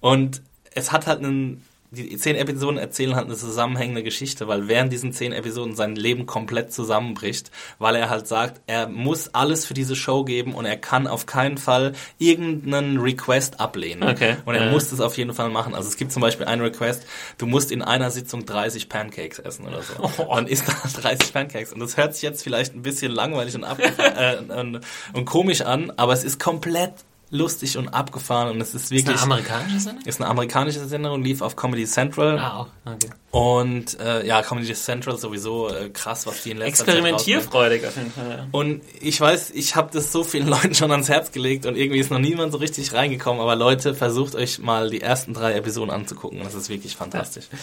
[0.00, 0.42] Und
[0.74, 1.64] es hat halt einen
[1.96, 6.26] die zehn Episoden erzählen halt eine zusammenhängende Geschichte, weil während diesen zehn Episoden sein Leben
[6.26, 10.76] komplett zusammenbricht, weil er halt sagt, er muss alles für diese Show geben und er
[10.76, 14.08] kann auf keinen Fall irgendeinen Request ablehnen.
[14.08, 14.36] Okay.
[14.44, 14.70] Und er ja.
[14.70, 15.74] muss das auf jeden Fall machen.
[15.74, 17.06] Also es gibt zum Beispiel einen Request,
[17.38, 19.94] du musst in einer Sitzung 30 Pancakes essen oder so.
[20.18, 20.36] Oh.
[20.36, 21.72] Und isst dann 30 Pancakes.
[21.72, 23.64] Und das hört sich jetzt vielleicht ein bisschen langweilig und,
[23.98, 24.80] äh, und,
[25.12, 26.92] und komisch an, aber es ist komplett
[27.30, 29.16] lustig und abgefahren und es ist wirklich.
[29.16, 30.04] Ist eine amerikanische Sendung?
[30.04, 32.38] Ist eine amerikanische Sendung lief auf Comedy Central.
[32.38, 32.68] Ah, auch.
[32.84, 33.10] Okay.
[33.32, 37.96] Und äh, ja, Comedy Central sowieso äh, krass, was die in letzter Experimentierfreudig Zeit auf
[37.96, 38.30] jeden Fall.
[38.30, 38.46] Ja.
[38.52, 41.98] Und ich weiß, ich habe das so vielen Leuten schon ans Herz gelegt und irgendwie
[41.98, 43.40] ist noch niemand so richtig reingekommen.
[43.40, 46.40] Aber Leute, versucht euch mal die ersten drei Episoden anzugucken.
[46.44, 47.46] Das ist wirklich fantastisch.
[47.50, 47.58] Ja.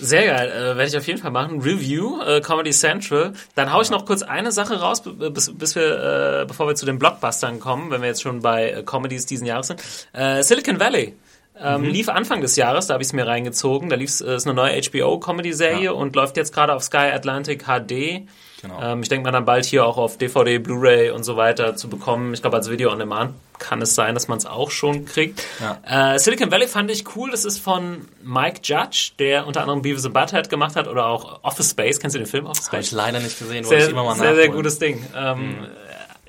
[0.00, 1.60] Sehr geil, äh, werde ich auf jeden Fall machen.
[1.60, 3.32] Review, äh, Comedy Central.
[3.54, 6.86] Dann hau ich noch kurz eine Sache raus, bis, bis wir, äh, bevor wir zu
[6.86, 9.82] den Blockbustern kommen, wenn wir jetzt schon bei äh, Comedies diesen Jahres sind.
[10.12, 11.14] Äh, Silicon Valley.
[11.62, 11.88] Ähm, mhm.
[11.88, 13.90] Lief Anfang des Jahres, da habe ich es mir reingezogen.
[13.90, 15.90] Da lief äh, ist eine neue HBO-Comedy-Serie ja.
[15.92, 18.26] und läuft jetzt gerade auf Sky Atlantic HD.
[18.62, 18.80] Genau.
[18.82, 21.88] Ähm, ich denke mal dann bald hier auch auf DVD, Blu-ray und so weiter zu
[21.88, 22.34] bekommen.
[22.34, 25.42] Ich glaube, als Video on Demand kann es sein, dass man es auch schon kriegt.
[25.60, 26.14] Ja.
[26.14, 27.30] Äh, Silicon Valley fand ich cool.
[27.30, 31.42] Das ist von Mike Judge, der unter anderem Beavis and Butthead gemacht hat oder auch
[31.42, 32.00] Office Space.
[32.00, 32.72] Kennst du den Film Office Space?
[32.72, 33.64] Habe ich leider nicht gesehen.
[33.64, 35.04] Sehr, ich immer mal sehr, sehr gutes Ding.
[35.14, 35.66] Ähm, mhm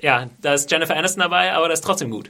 [0.01, 2.29] ja, da ist Jennifer Aniston dabei, aber das ist trotzdem gut.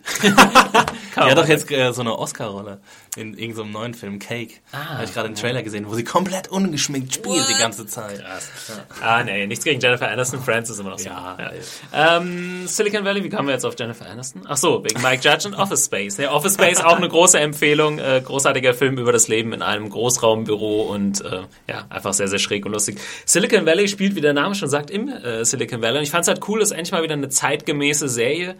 [1.16, 2.80] ja, doch jetzt äh, so eine Oscar-Rolle
[3.18, 4.54] in irgendeinem so neuen Film, Cake.
[4.72, 7.50] Ah, Habe ich gerade einen Trailer gesehen, wo sie komplett ungeschminkt spielt What?
[7.50, 8.20] die ganze Zeit.
[8.20, 8.50] Krass.
[8.70, 9.06] Ja.
[9.06, 10.42] Ah, nee, nichts gegen Jennifer Aniston.
[10.42, 11.10] Friends ist immer noch so.
[11.10, 12.18] Ja, ja.
[12.18, 14.44] Ähm, Silicon Valley, wie kamen wir jetzt auf Jennifer Aniston?
[14.48, 16.18] Ach so, wegen Mike Judge und Office Space.
[16.18, 18.00] Ja, Office Space auch eine große Empfehlung.
[18.00, 22.40] Äh, großartiger Film über das Leben in einem Großraumbüro und äh, ja, einfach sehr, sehr
[22.40, 22.98] schräg und lustig.
[23.26, 25.98] Silicon Valley spielt, wie der Name schon sagt, im äh, Silicon Valley.
[25.98, 27.28] Und ich fand es halt cool, dass endlich mal wieder eine
[27.62, 28.56] zeitgemäße Serie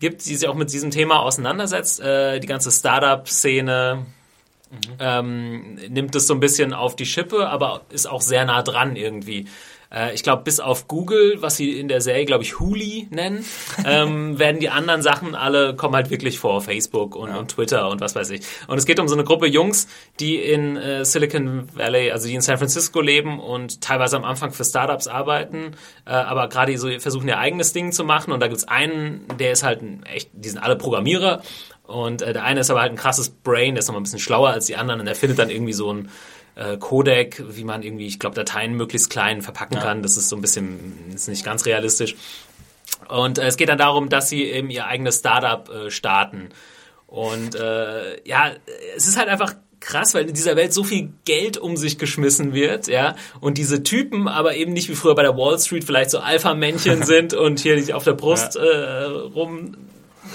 [0.00, 2.00] gibt, die sich auch mit diesem Thema auseinandersetzt.
[2.00, 4.06] Äh, die ganze Startup-Szene
[4.70, 4.96] mhm.
[4.98, 8.96] ähm, nimmt es so ein bisschen auf die Schippe, aber ist auch sehr nah dran
[8.96, 9.46] irgendwie.
[9.92, 13.44] Äh, ich glaube, bis auf Google, was sie in der Serie, glaube ich, Huli nennen,
[13.84, 17.36] ähm, werden die anderen Sachen alle kommen halt wirklich vor, Facebook und, ja.
[17.36, 18.42] und, Twitter und was weiß ich.
[18.68, 19.88] Und es geht um so eine Gruppe Jungs,
[20.20, 24.52] die in äh, Silicon Valley, also die in San Francisco leben und teilweise am Anfang
[24.52, 25.72] für Startups arbeiten,
[26.06, 28.32] äh, aber gerade so versuchen ihr eigenes Ding zu machen.
[28.32, 31.42] Und da gibt's einen, der ist halt ein echt, die sind alle Programmierer.
[31.90, 34.04] Und äh, der eine ist aber halt ein krasses Brain, der ist noch mal ein
[34.04, 36.08] bisschen schlauer als die anderen und er findet dann irgendwie so ein
[36.54, 39.82] äh, Codec, wie man irgendwie, ich glaube, Dateien möglichst klein verpacken ja.
[39.82, 40.02] kann.
[40.02, 42.14] Das ist so ein bisschen, ist nicht ganz realistisch.
[43.08, 46.50] Und äh, es geht dann darum, dass sie eben ihr eigenes Startup äh, starten.
[47.06, 48.52] Und äh, ja,
[48.96, 52.52] es ist halt einfach krass, weil in dieser Welt so viel Geld um sich geschmissen
[52.52, 56.10] wird, ja, und diese Typen aber eben nicht wie früher bei der Wall Street vielleicht
[56.10, 58.62] so Alpha-Männchen sind und hier auf der Brust ja.
[58.62, 59.76] äh, rum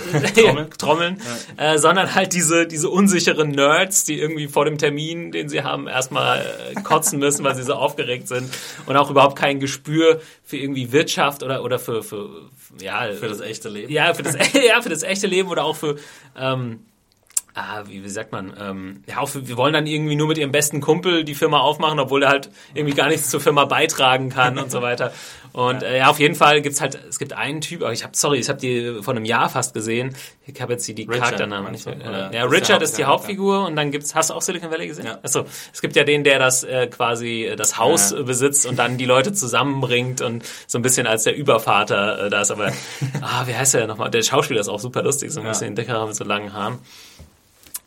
[0.36, 1.22] Trommeln, Trommeln
[1.58, 1.74] ja.
[1.74, 5.88] äh, sondern halt diese, diese unsicheren Nerds, die irgendwie vor dem Termin, den sie haben,
[5.88, 8.50] erstmal äh, kotzen müssen, weil sie so aufgeregt sind
[8.86, 12.30] und auch überhaupt kein Gespür für irgendwie Wirtschaft oder, oder für, für,
[12.80, 13.92] ja, für das echte Leben.
[13.92, 15.96] Ja, für das, ja, für das echte Leben oder auch für,
[16.38, 16.82] ähm,
[17.56, 20.52] ah, wie, wie sagt man, ähm, ja, auch wir wollen dann irgendwie nur mit ihrem
[20.52, 24.58] besten Kumpel die Firma aufmachen, obwohl er halt irgendwie gar nichts zur Firma beitragen kann
[24.60, 25.14] und so weiter.
[25.54, 25.88] Und ja.
[25.88, 28.40] Äh, ja, auf jeden Fall gibt's halt, es gibt einen Typ, aber ich habe, sorry,
[28.40, 30.14] ich habe die vor einem Jahr fast gesehen.
[30.46, 32.30] Ich habe jetzt die, die Charakternamen nicht mehr.
[32.32, 35.06] Äh, ja, Richard ist die Hauptfigur und dann gibt's, hast du auch Silicon Valley gesehen?
[35.06, 35.20] Ja.
[35.24, 38.22] Achso, es gibt ja den, der das äh, quasi äh, das Haus ja.
[38.24, 42.42] besitzt und dann die Leute zusammenbringt und so ein bisschen als der Übervater äh, da
[42.42, 42.52] ist.
[42.52, 42.74] Aber,
[43.22, 44.12] ah, wie heißt der nochmal?
[44.12, 46.80] Der Schauspieler ist auch super lustig, so ein bisschen dickerer mit so langen Haaren.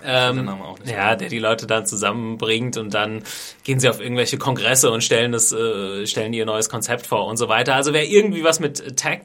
[0.04, 0.48] Ähm,
[0.84, 3.24] ja, der die Leute dann zusammenbringt und dann
[3.64, 7.36] gehen sie auf irgendwelche Kongresse und stellen das, äh, stellen ihr neues Konzept vor und
[7.36, 7.74] so weiter.
[7.74, 9.22] Also wer irgendwie was mit Tech,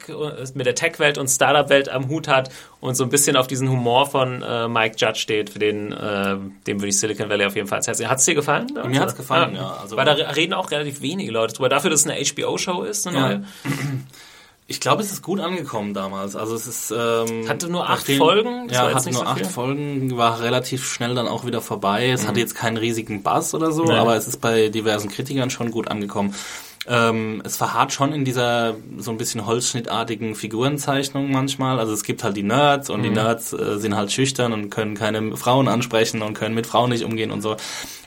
[0.54, 2.50] mit der Tech-Welt und Startup-Welt am Hut hat
[2.80, 6.36] und so ein bisschen auf diesen Humor von äh, Mike Judge steht, für den, äh,
[6.66, 8.66] dem würde ich Silicon Valley auf jeden Fall ans Herz Hat es dir gefallen?
[8.76, 9.62] Also, Mir hat es gefallen, ja.
[9.62, 9.76] ja.
[9.80, 11.68] Also, Weil da reden auch relativ wenige Leute drüber.
[11.68, 13.28] Dafür, dass es eine HBO-Show ist, eine ja.
[13.28, 13.44] neue.
[14.66, 16.36] Ich glaube, es ist gut angekommen damals.
[16.36, 18.68] Also es ist ähm, hatte nur acht vielen, Folgen.
[18.68, 22.08] Das ja, hatte nur so acht Folgen, war relativ schnell dann auch wieder vorbei.
[22.08, 22.28] Es mhm.
[22.28, 23.92] hatte jetzt keinen riesigen Buzz oder so, nee.
[23.92, 26.34] aber es ist bei diversen Kritikern schon gut angekommen.
[26.86, 31.78] Ähm, es verharrt schon in dieser so ein bisschen holzschnittartigen Figurenzeichnung manchmal.
[31.78, 33.04] Also es gibt halt die Nerds und mhm.
[33.04, 36.90] die Nerds äh, sind halt schüchtern und können keine Frauen ansprechen und können mit Frauen
[36.90, 37.56] nicht umgehen und so.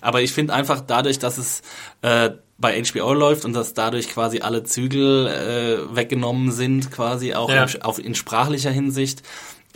[0.02, 1.62] Aber ich finde einfach dadurch, dass es
[2.02, 7.50] äh, bei HBO läuft und dass dadurch quasi alle Zügel äh, weggenommen sind, quasi auch
[7.50, 7.66] ja.
[7.66, 9.22] in, auf, in sprachlicher Hinsicht,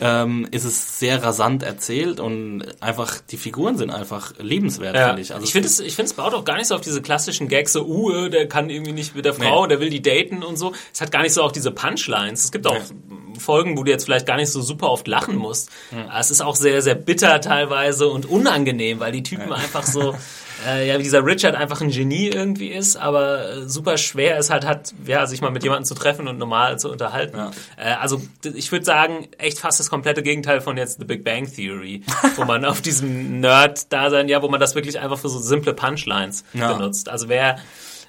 [0.00, 5.08] ähm, ist es sehr rasant erzählt und einfach die Figuren sind einfach liebenswert, ja.
[5.08, 5.32] finde ich.
[5.32, 7.46] Also ich finde es, ich finde es baut auch gar nicht so auf diese klassischen
[7.46, 9.68] Gags, so, uh, der kann irgendwie nicht mit der Frau, nee.
[9.68, 10.72] der will die daten und so.
[10.92, 12.44] Es hat gar nicht so auch diese Punchlines.
[12.44, 13.38] Es gibt auch nee.
[13.38, 15.70] Folgen, wo du jetzt vielleicht gar nicht so super oft lachen musst.
[15.92, 16.10] Mhm.
[16.18, 19.56] Es ist auch sehr, sehr bitter teilweise und unangenehm, weil die Typen ja.
[19.56, 20.16] einfach so
[20.66, 24.66] äh, ja, dieser Richard einfach ein Genie irgendwie ist, aber äh, super schwer ist halt
[24.66, 27.36] hat, ja, sich mal mit jemandem zu treffen und normal zu unterhalten.
[27.36, 27.50] Ja.
[27.76, 31.52] Äh, also ich würde sagen, echt fast das komplette Gegenteil von jetzt The Big Bang
[31.52, 32.02] Theory,
[32.36, 36.44] wo man auf diesem Nerd-Dasein, ja, wo man das wirklich einfach für so simple Punchlines
[36.52, 36.72] ja.
[36.72, 37.08] benutzt.
[37.08, 37.58] Also wer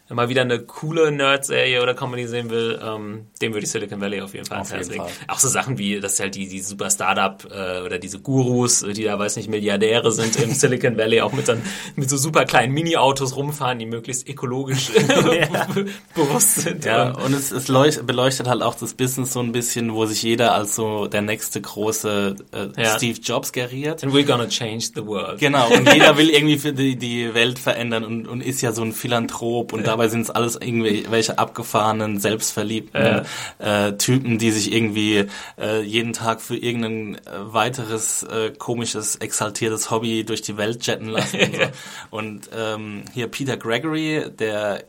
[0.10, 4.22] mal wieder eine coole Nerd-Serie oder Comedy sehen will, ähm, dem würde ich Silicon Valley
[4.22, 5.06] auf jeden Fall ans Herz legen.
[5.28, 9.04] Auch so Sachen wie, dass halt die, die super Startup äh, oder diese Gurus, die
[9.04, 11.62] da, weiß nicht, Milliardäre sind im Silicon Valley, auch mit, dann,
[11.95, 14.89] mit so super kleinen Mini-Autos rumfahren, die möglichst ökologisch
[16.16, 16.84] bewusst sind.
[16.84, 20.22] Ja, und es, es leucht, beleuchtet halt auch das Business so ein bisschen, wo sich
[20.22, 22.97] jeder als so der nächste große äh, ja.
[22.97, 24.04] Steve Jobs geriert.
[24.04, 25.39] And we're gonna change the world.
[25.39, 28.82] Genau, und jeder will irgendwie für die, die Welt verändern und, und ist ja so
[28.82, 33.24] ein Philanthrop und dabei sind es alles irgendwelche abgefahrenen, selbstverliebten
[33.60, 33.88] ja.
[33.88, 35.28] äh, Typen, die sich irgendwie
[35.60, 37.20] äh, jeden Tag für irgendein äh,
[37.54, 41.39] weiteres äh, komisches, exaltiertes Hobby durch die Welt jetten lassen.
[41.39, 42.18] und, so.
[42.18, 44.84] und ähm, hier Peter Gregory, der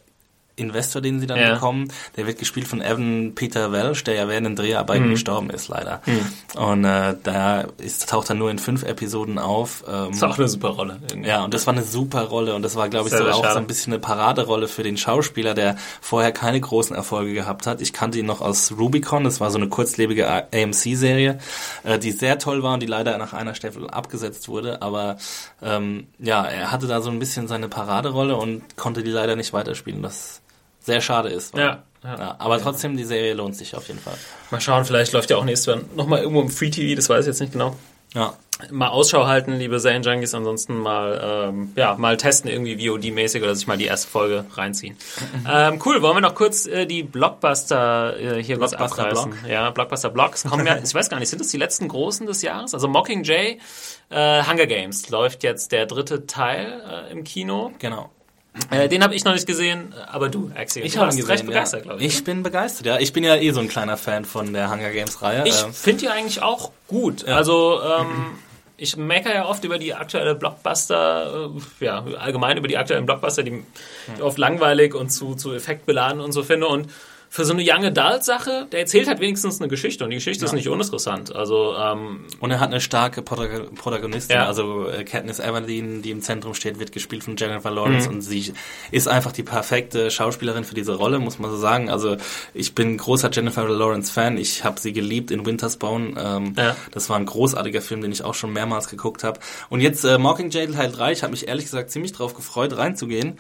[0.57, 1.55] Investor, den sie dann ja.
[1.55, 5.11] bekommen, der wird gespielt von Evan Peter Welsh, der ja während den Dreharbeiten mhm.
[5.11, 6.01] gestorben ist, leider.
[6.07, 6.61] Mhm.
[6.61, 9.85] Und äh, da ist, taucht er nur in fünf Episoden auf.
[9.89, 11.01] Ähm, das ist auch eine super Rolle.
[11.09, 11.29] Irgendwie.
[11.29, 13.59] Ja, und das war eine super Rolle und das war, glaube ich, so auch so
[13.59, 17.81] ein bisschen eine Paraderolle für den Schauspieler, der vorher keine großen Erfolge gehabt hat.
[17.81, 21.39] Ich kannte ihn noch aus Rubicon, das war so eine kurzlebige AMC-Serie,
[21.83, 25.17] äh, die sehr toll war und die leider nach einer Staffel abgesetzt wurde, aber
[25.63, 29.53] ähm, ja, er hatte da so ein bisschen seine Paraderolle und konnte die leider nicht
[29.53, 30.03] weiterspielen.
[30.03, 30.43] Das
[30.85, 31.57] sehr schade ist.
[31.57, 32.19] Ja, ja.
[32.19, 34.15] ja, aber trotzdem, die Serie lohnt sich auf jeden Fall.
[34.51, 37.25] Mal schauen, vielleicht läuft ja auch nächstes Mal nochmal irgendwo im Free TV, das weiß
[37.25, 37.77] ich jetzt nicht genau.
[38.15, 38.35] Ja.
[38.71, 43.67] Mal Ausschau halten, liebe Serienjunkies, ansonsten mal, ähm, ja, mal testen irgendwie VOD-mäßig oder sich
[43.67, 44.97] mal die erste Folge reinziehen.
[45.35, 45.47] Mhm.
[45.51, 49.31] ähm, cool, wollen wir noch kurz äh, die Blockbuster äh, hier Blockbuster kurz abreißen?
[49.31, 49.51] Block.
[49.51, 52.43] Ja, Blockbuster Blocks kommen ja, ich weiß gar nicht, sind das die letzten großen des
[52.43, 52.75] Jahres?
[52.75, 53.59] Also Mockingjay,
[54.11, 57.73] äh, Hunger Games läuft jetzt der dritte Teil äh, im Kino.
[57.81, 58.11] Genau.
[58.71, 61.85] Äh, den habe ich noch nicht gesehen, aber du, Axel, ich warst recht begeistert, ja.
[61.85, 62.07] glaube ich.
[62.07, 62.25] Ich ne?
[62.25, 62.99] bin begeistert, ja.
[62.99, 65.43] Ich bin ja eh so ein kleiner Fan von der Hunger Games Reihe.
[65.47, 65.73] Ich ähm.
[65.73, 67.27] finde die eigentlich auch gut.
[67.27, 67.37] Ja.
[67.37, 68.39] Also ähm,
[68.77, 71.51] ich meckere ja oft über die aktuelle Blockbuster,
[71.81, 73.65] äh, ja allgemein über die aktuellen Blockbuster, die,
[74.17, 76.89] die oft langweilig und zu, zu effektbeladen und so finde und
[77.35, 80.45] für so eine Young Adult Sache, der erzählt halt wenigstens eine Geschichte und die Geschichte
[80.45, 80.47] ja.
[80.47, 81.35] ist nicht uninteressant.
[81.35, 84.47] Also ähm, und er hat eine starke Protagonistin, ja.
[84.47, 88.15] also äh, Katniss Everdeen, die im Zentrum steht, wird gespielt von Jennifer Lawrence mhm.
[88.15, 88.55] und sie
[88.93, 91.91] ist einfach die perfekte Schauspielerin für diese Rolle, muss man so sagen.
[91.91, 92.19] Also
[92.55, 94.39] ich bin großer Jennifer Lawrence Fan.
[94.39, 96.15] Ich habe sie geliebt in Winter's Bone.
[96.17, 96.77] Ähm, ja.
[96.93, 99.41] Das war ein großartiger Film, den ich auch schon mehrmals geguckt habe.
[99.71, 101.11] Und jetzt äh, Mockingjay Teil 3.
[101.11, 103.39] Ich habe mich ehrlich gesagt ziemlich drauf gefreut, reinzugehen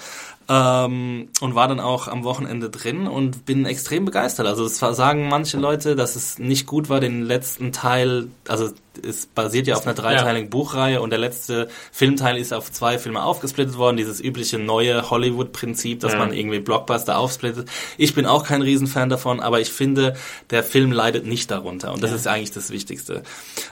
[0.48, 4.46] ähm, und war dann auch am Wochenende drin und bin extrem begeistert.
[4.46, 9.26] Also es sagen manche Leute, dass es nicht gut war, den letzten Teil, also es
[9.26, 10.50] basiert ja auf einer dreiteiligen ja.
[10.50, 13.96] Buchreihe und der letzte Filmteil ist auf zwei Filme aufgesplittet worden.
[13.96, 16.18] Dieses übliche neue Hollywood-Prinzip, dass ja.
[16.18, 17.68] man irgendwie Blockbuster aufsplittet.
[17.98, 20.14] Ich bin auch kein Riesenfan davon, aber ich finde,
[20.50, 22.16] der Film leidet nicht darunter und das ja.
[22.16, 23.22] ist eigentlich das Wichtigste.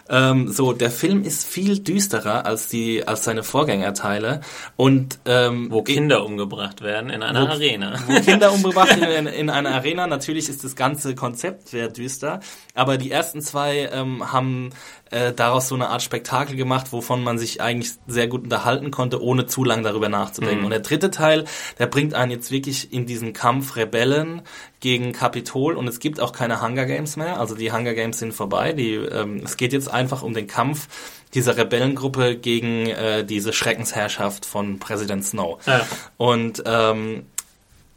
[0.09, 4.41] Ähm, so, der Film ist viel düsterer als die als seine Vorgängerteile
[4.77, 7.99] und ähm, wo Kinder umgebracht werden in einer wo, Arena.
[8.07, 10.07] Wo Kinder umgebracht werden in, in einer Arena.
[10.07, 12.41] Natürlich ist das ganze Konzept sehr düster,
[12.75, 14.71] aber die ersten zwei ähm, haben
[15.13, 19.23] äh, daraus so eine Art Spektakel gemacht, wovon man sich eigentlich sehr gut unterhalten konnte,
[19.23, 20.61] ohne zu lange darüber nachzudenken.
[20.61, 20.65] Mhm.
[20.65, 21.45] Und der dritte Teil,
[21.79, 24.43] der bringt einen jetzt wirklich in diesen Kampf Rebellen
[24.81, 27.39] gegen Kapitol und es gibt auch keine Hunger Games mehr.
[27.39, 28.73] Also die Hunger Games sind vorbei.
[28.73, 30.89] Die, ähm, es geht jetzt einfach um den Kampf
[31.35, 35.59] dieser Rebellengruppe gegen äh, diese Schreckensherrschaft von Präsident Snow.
[35.67, 35.87] Ja.
[36.17, 37.27] Und ähm,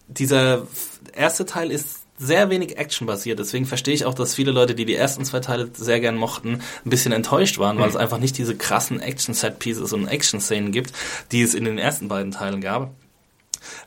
[0.07, 0.67] dieser
[1.13, 3.39] erste Teil ist sehr wenig Action basiert.
[3.39, 6.61] Deswegen verstehe ich auch, dass viele Leute, die die ersten zwei Teile sehr gern mochten,
[6.85, 10.93] ein bisschen enttäuscht waren, weil es einfach nicht diese krassen Action-Set-Pieces und Action-Szenen gibt,
[11.31, 12.91] die es in den ersten beiden Teilen gab.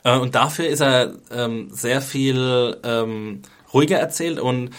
[0.03, 3.41] Äh, und dafür ist er ähm, sehr viel ähm,
[3.73, 4.71] ruhiger erzählt und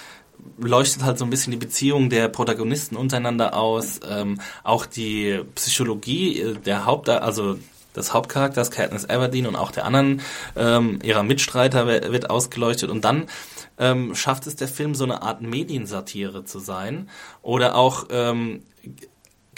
[0.58, 6.40] leuchtet halt so ein bisschen die Beziehung der Protagonisten untereinander aus, ähm, auch die Psychologie
[6.40, 7.58] äh, der Haupt, also
[7.96, 10.22] des Hauptcharakters Katniss Everdeen und auch der anderen
[10.56, 13.26] ähm, ihrer Mitstreiter wird ausgeleuchtet und dann
[13.78, 17.08] ähm, schafft es der Film so eine Art Mediensatire zu sein
[17.42, 18.62] oder auch ähm,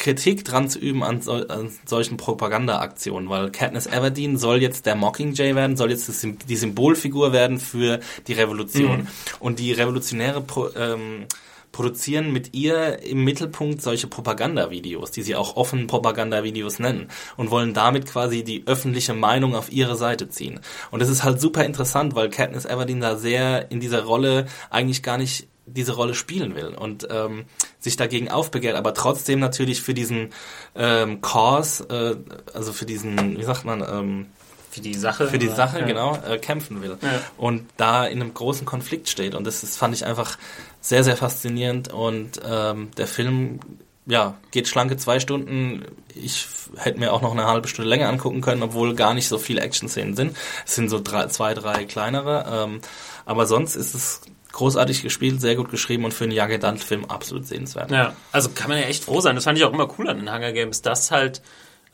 [0.02, 4.96] Kritik dran zu üben an, sol an solchen Propagandaaktionen, weil Katniss Everdeen soll jetzt der
[4.96, 6.10] Mockingjay werden, soll jetzt
[6.48, 9.06] die Symbolfigur werden für die Revolution.
[9.38, 11.26] Und die Revolutionäre pro, ähm,
[11.72, 17.74] produzieren mit ihr im Mittelpunkt solche Propagandavideos, die sie auch offen Propagandavideos nennen und wollen
[17.74, 20.60] damit quasi die öffentliche Meinung auf ihre Seite ziehen.
[20.90, 25.02] Und das ist halt super interessant, weil Katniss Everdeen da sehr in dieser Rolle eigentlich
[25.02, 27.44] gar nicht diese Rolle spielen will und ähm,
[27.78, 30.30] sich dagegen aufbegehrt, aber trotzdem natürlich für diesen
[30.74, 34.26] ähm, Cause, äh, also für diesen, wie sagt man, ähm,
[34.72, 35.28] Für die Sache.
[35.28, 35.56] für die oder?
[35.56, 35.84] Sache, Ja.
[35.86, 36.96] genau, äh, kämpfen will.
[37.02, 37.08] Ja.
[37.36, 39.34] Und da in einem großen Konflikt steht.
[39.34, 40.38] Und das ist, fand ich einfach
[40.80, 41.92] sehr, sehr faszinierend.
[41.92, 43.60] Und ähm, der Film,
[44.06, 45.84] ja, geht schlanke zwei Stunden.
[46.14, 46.46] Ich
[46.76, 49.60] hätte mir auch noch eine halbe Stunde länger angucken können, obwohl gar nicht so viele
[49.60, 50.36] Action-Szenen sind.
[50.66, 52.46] Es sind so drei, zwei, drei kleinere.
[52.50, 52.80] Ähm,
[53.26, 57.46] aber sonst ist es großartig gespielt, sehr gut geschrieben und für einen Young Adult-Film absolut
[57.46, 57.90] sehenswert.
[57.90, 59.34] Ja, also kann man ja echt froh sein.
[59.34, 61.40] Das fand ich auch immer cool an den Hunger Games, dass halt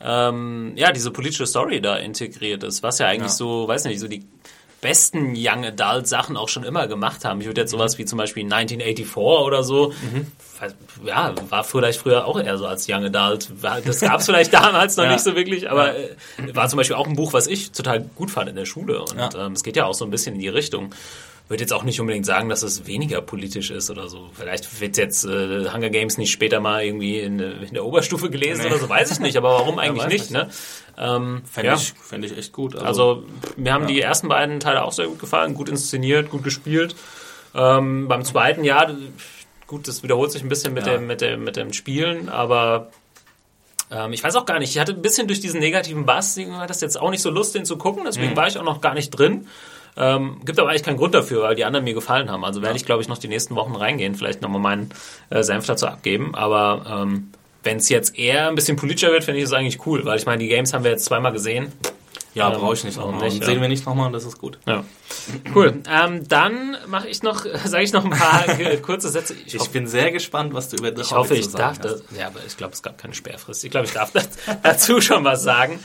[0.01, 3.37] ähm, ja diese politische Story da integriert ist, was ja eigentlich Ja.
[3.37, 4.25] so, weiß nicht, so die
[4.81, 7.41] besten Young Adult Sachen auch schon immer gemacht haben.
[7.41, 9.91] Ich würde jetzt sowas wie zum Beispiel 1984 oder so,
[11.05, 13.49] ja, war vielleicht früher auch eher so als Young Adult.
[13.85, 15.11] Das gab es vielleicht damals noch Ja.
[15.11, 16.15] nicht so wirklich, aber äh,
[16.53, 19.01] war zum Beispiel auch ein Buch, was ich total gut fand in der Schule.
[19.01, 19.29] Und Ja.
[19.47, 20.91] ähm, es geht ja auch so ein bisschen in die Richtung.
[21.49, 24.29] Würde jetzt auch nicht unbedingt sagen, dass es weniger politisch ist oder so.
[24.33, 28.29] Vielleicht wird jetzt äh, Hunger Games nicht später mal irgendwie in, äh, in der Oberstufe
[28.29, 28.67] gelesen Nee.
[28.67, 29.35] oder so, weiß ich nicht.
[29.35, 30.31] Aber warum eigentlich weiß nicht?
[30.31, 30.49] Ne?
[30.97, 31.75] Ähm, Fände ja.
[31.75, 32.75] ich, fänd ich echt gut.
[32.75, 33.23] Also
[33.57, 36.95] mir haben die ersten beiden Teile auch sehr gut gefallen, gut inszeniert, gut gespielt.
[37.55, 38.95] Ähm, beim zweiten Jahr,
[39.65, 40.93] gut, das wiederholt sich ein bisschen mit Ja.
[40.97, 42.91] dem mit dem mit dem Spielen, aber
[43.89, 44.69] ähm, ich weiß auch gar nicht.
[44.69, 47.55] Ich hatte ein bisschen durch diesen negativen Bass, hat das jetzt auch nicht so Lust,
[47.55, 48.03] den zu gucken.
[48.05, 49.47] Deswegen war ich auch noch gar nicht drin.
[49.99, 52.45] Ähm, gibt aber eigentlich keinen Grund dafür, weil die anderen mir gefallen haben.
[52.45, 54.89] Also werde ich, glaube ich, noch die nächsten Wochen reingehen, vielleicht nochmal meinen
[55.29, 56.33] äh, Senf dazu abgeben.
[56.35, 57.31] Aber ähm,
[57.63, 60.25] wenn es jetzt eher ein bisschen politischer wird, finde ich das eigentlich cool, weil ich
[60.25, 61.73] meine, die Games haben wir jetzt zweimal gesehen.
[62.33, 63.25] ja, ähm, brauche ich nicht nochmal.
[63.25, 63.45] nicht, ja.
[63.45, 64.57] Sehen wir nicht nochmal und das ist gut.
[64.65, 64.85] Ja.
[65.53, 65.81] Cool.
[65.89, 68.45] Ähm, dann mache ich noch, sage ich noch ein paar
[68.81, 69.33] kurze Sätze.
[69.33, 72.03] Ich, Ich hoffe, bin sehr gespannt, was du über The ich, hoffe, ich darf das.
[72.17, 73.65] Ja, aber ich glaube, es gab keine Sperrfrist.
[73.65, 74.29] Ich glaube, ich darf das,
[74.63, 75.79] dazu schon was sagen.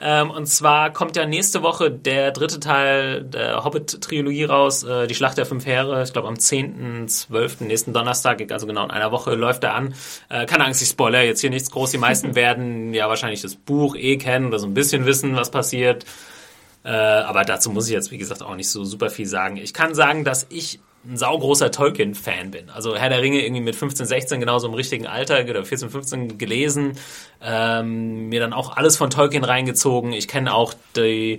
[0.00, 5.14] Ähm, und zwar kommt ja nächste Woche der dritte Teil der Hobbit-Trilogie raus, äh, die
[5.14, 6.02] Schlacht der fünf Heere.
[6.02, 9.94] Ich glaube, am 10.12., nächsten Donnerstag, also genau in einer Woche, läuft er an.
[10.28, 11.90] Äh, keine Angst, ich spoiler jetzt hier nichts groß.
[11.90, 15.50] Die meisten werden ja wahrscheinlich das Buch eh kennen oder so ein bisschen wissen, was
[15.50, 16.04] passiert.
[16.84, 19.56] Äh, aber dazu muss ich jetzt, wie gesagt, auch nicht so super viel sagen.
[19.56, 22.70] Ich kann sagen, dass ich ein saugroßer Tolkien-Fan bin.
[22.70, 26.38] Also Herr der Ringe irgendwie mit 15, 16 genauso im richtigen Alter oder 14, 15
[26.38, 26.92] gelesen.
[27.40, 30.12] Ähm, mir dann auch alles von Tolkien reingezogen.
[30.12, 31.38] Ich kenne auch die,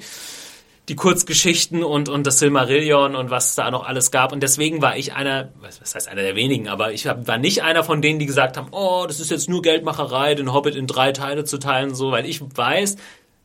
[0.87, 4.31] die Kurzgeschichten und, und das Silmarillion und was da noch alles gab.
[4.31, 7.83] Und deswegen war ich einer, was heißt einer der wenigen, aber ich war nicht einer
[7.83, 11.11] von denen, die gesagt haben, oh, das ist jetzt nur Geldmacherei, den Hobbit in drei
[11.11, 12.97] Teile zu teilen, so, weil ich weiß,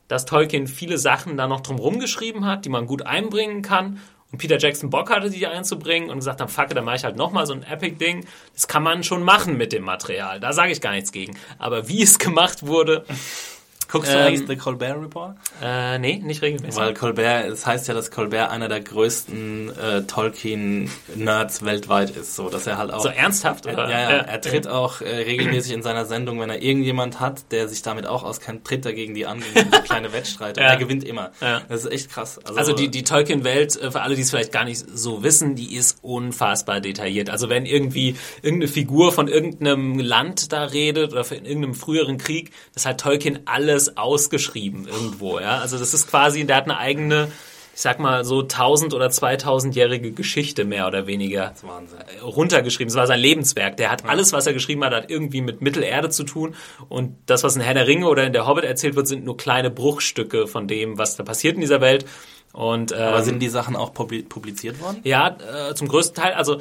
[0.09, 4.01] dass Tolkien viele Sachen da noch drumherum geschrieben hat, die man gut einbringen kann.
[4.35, 7.14] Und Peter Jackson Bock hatte, die einzubringen und gesagt hat, fuck, dann mache ich halt
[7.14, 8.26] nochmal so ein Epic-Ding.
[8.53, 10.41] Das kann man schon machen mit dem Material.
[10.41, 11.39] Da sage ich gar nichts gegen.
[11.61, 13.05] Aber wie es gemacht wurde,
[13.91, 15.37] Guckst du Ähm, eigentlich The Colbert Report?
[15.62, 16.80] äh, nee, nicht regelmäßig.
[16.80, 22.49] Weil Colbert, es heißt ja, dass Colbert einer der größten äh, Tolkien-Nerds weltweit ist, so
[22.49, 23.03] dass er halt auch.
[23.03, 23.66] so ernsthaft?
[23.66, 23.89] Oder?
[23.91, 27.68] ja, ja, er tritt auch äh, regelmäßig in seiner Sendung, wenn er irgendjemand hat, der
[27.68, 30.61] sich damit auch auskennt, tritt er gegen die an, gegen so kleine Wettstreite.
[30.61, 30.66] Ja.
[30.66, 31.30] Und er gewinnt immer.
[31.41, 31.62] Ja.
[31.68, 32.39] Das ist echt krass.
[32.57, 35.74] Also die, die Tolkien-Welt, äh, für alle, die es vielleicht gar nicht so wissen, die
[35.76, 37.30] ist unfassbar detailliert.
[37.30, 42.51] Also wenn irgendwie irgendeine Figur von irgendeinem Land da redet oder von irgendeinem früheren Krieg,
[42.74, 43.41] das hat Tolkien
[43.75, 45.39] alles ausgeschrieben irgendwo.
[45.41, 47.29] Ja, Also das ist quasi, der hat eine eigene,
[47.75, 51.64] ich sag mal so 1000 oder 2000-jährige Geschichte mehr oder weniger Das
[52.22, 52.89] runtergeschrieben.
[52.91, 53.77] Es war sein Lebenswerk.
[53.77, 56.55] Der hat alles, was er geschrieben hat, hat irgendwie mit Mittelerde zu tun.
[56.89, 59.37] Und das, was in Herr der Ringe oder in der Hobbit erzählt wird, sind nur
[59.37, 62.05] kleine Bruchstücke von dem, was da passiert in dieser Welt.
[62.53, 65.01] Und, ähm, Aber sind die Sachen auch publi- publiziert worden?
[65.03, 65.37] ja,
[65.70, 66.61] äh, zum größten Teil, also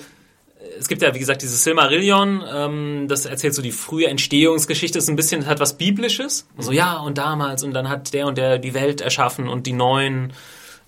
[0.79, 5.09] es gibt ja, wie gesagt, dieses Silmarillion, ähm, das erzählt so die frühe Entstehungsgeschichte, ist
[5.09, 6.47] ein bisschen, hat was Biblisches.
[6.57, 9.73] So, ja, und damals, und dann hat der und der die Welt erschaffen und die
[9.73, 10.33] neuen,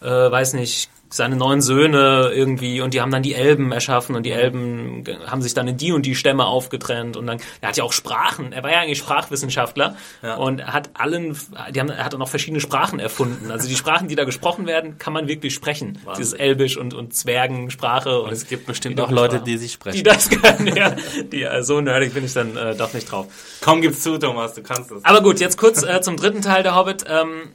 [0.02, 4.24] äh, weiß nicht, seine neuen Söhne irgendwie und die haben dann die Elben erschaffen und
[4.24, 7.78] die Elben haben sich dann in die und die Stämme aufgetrennt und dann er hat
[7.78, 10.36] ja auch Sprachen er war ja eigentlich Sprachwissenschaftler Ja.
[10.36, 11.38] und hat allen
[11.74, 14.66] die haben er hat dann auch verschiedene Sprachen erfunden also die Sprachen die da gesprochen
[14.66, 19.00] werden kann man wirklich sprechen dieses Elbisch und und Zwergensprache und, Und es gibt bestimmt
[19.00, 19.46] auch Leute, Sprachen.
[19.46, 19.98] die sie sprechen.
[19.98, 20.96] die das können ja
[21.32, 23.28] die äh, so nerdig bin ich dann äh, doch nicht drauf
[23.62, 25.06] Komm, gib's zu, Thomas, du kannst es.
[25.06, 27.06] aber gut, jetzt kurz äh, zum dritten Teil der Hobbit.
[27.08, 27.52] Ähm,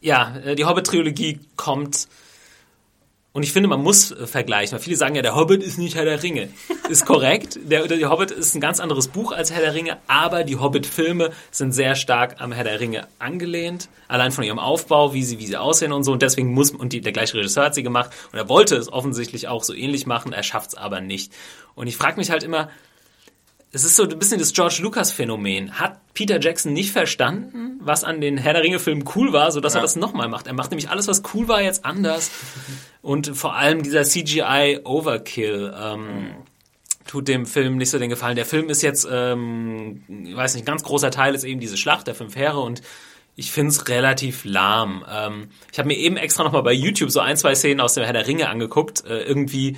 [0.00, 2.08] ja, äh, die Hobbit-Trilogie kommt.
[3.34, 4.78] Und ich finde, man muss äh, vergleichen.
[4.78, 6.50] Weil viele sagen ja, der Hobbit ist nicht Herr der Ringe.
[6.88, 7.58] Ist korrekt.
[7.64, 11.30] Der, der Hobbit ist ein ganz anderes Buch als Herr der Ringe, aber die Hobbit-Filme
[11.50, 13.88] sind sehr stark am Herr der Ringe angelehnt.
[14.06, 16.12] Allein von ihrem Aufbau, wie sie, wie sie aussehen und so.
[16.12, 18.10] Und deswegen muss, und die, der gleiche Regisseur hat sie gemacht.
[18.32, 20.32] Und er wollte es offensichtlich auch so ähnlich machen.
[20.34, 21.32] Er schafft es aber nicht.
[21.74, 22.68] Und ich frage mich halt immer,
[23.74, 25.80] es ist so ein bisschen das George Lucas Phänomen.
[25.80, 29.60] Hat Peter Jackson nicht verstanden, was an den Herr der Ringe Filmen cool war, so
[29.60, 30.46] dass er das nochmal macht?
[30.46, 32.30] Er macht nämlich alles, was cool war, jetzt anders.
[33.02, 36.30] Und vor allem dieser CGI Overkill ähm,
[37.04, 38.36] tut dem Film nicht so den Gefallen.
[38.36, 41.76] Der Film ist jetzt, ähm, ich weiß nicht, ein ganz großer Teil ist eben diese
[41.76, 42.80] Schlacht der fünf Heere und
[43.34, 45.04] ich find's relativ lahm.
[45.10, 48.04] Ähm, ich habe mir eben extra nochmal bei YouTube so ein, zwei Szenen aus dem
[48.04, 49.04] Herr der Ringe angeguckt.
[49.04, 49.76] Äh, irgendwie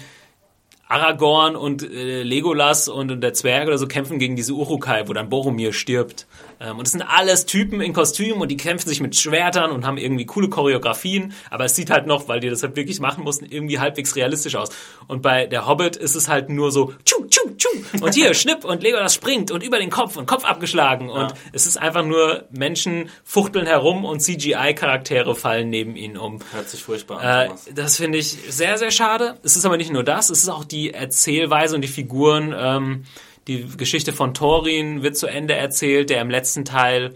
[0.89, 5.13] Aragorn und äh, Legolas und, und der Zwerg oder so kämpfen gegen diese Urukai, wo
[5.13, 6.27] dann Boromir stirbt.
[6.61, 9.85] Ähm, und es sind alles Typen in Kostümen und die kämpfen sich mit Schwertern und
[9.85, 13.25] haben irgendwie coole Choreografien, aber es sieht halt noch, weil die das halt wirklich machen
[13.25, 14.69] mussten, irgendwie halbwegs realistisch aus.
[15.09, 17.27] Und bei der Hobbit ist es halt nur so tschu,
[17.57, 21.09] tschu, tschu und hier Schnipp und Legolas springt und über den Kopf und Kopf abgeschlagen
[21.09, 26.41] und es ist einfach nur Menschen fuchteln herum und CGI-Charaktere fallen neben ihnen um.
[26.53, 29.39] Hört sich furchtbar an, Äh, das finde ich sehr, sehr schade.
[29.43, 32.55] Es ist aber nicht nur das, es ist auch die Erzählweise und die Figuren.
[32.57, 33.05] Ähm,
[33.47, 37.15] die Geschichte von Thorin wird zu Ende erzählt, der im letzten Teil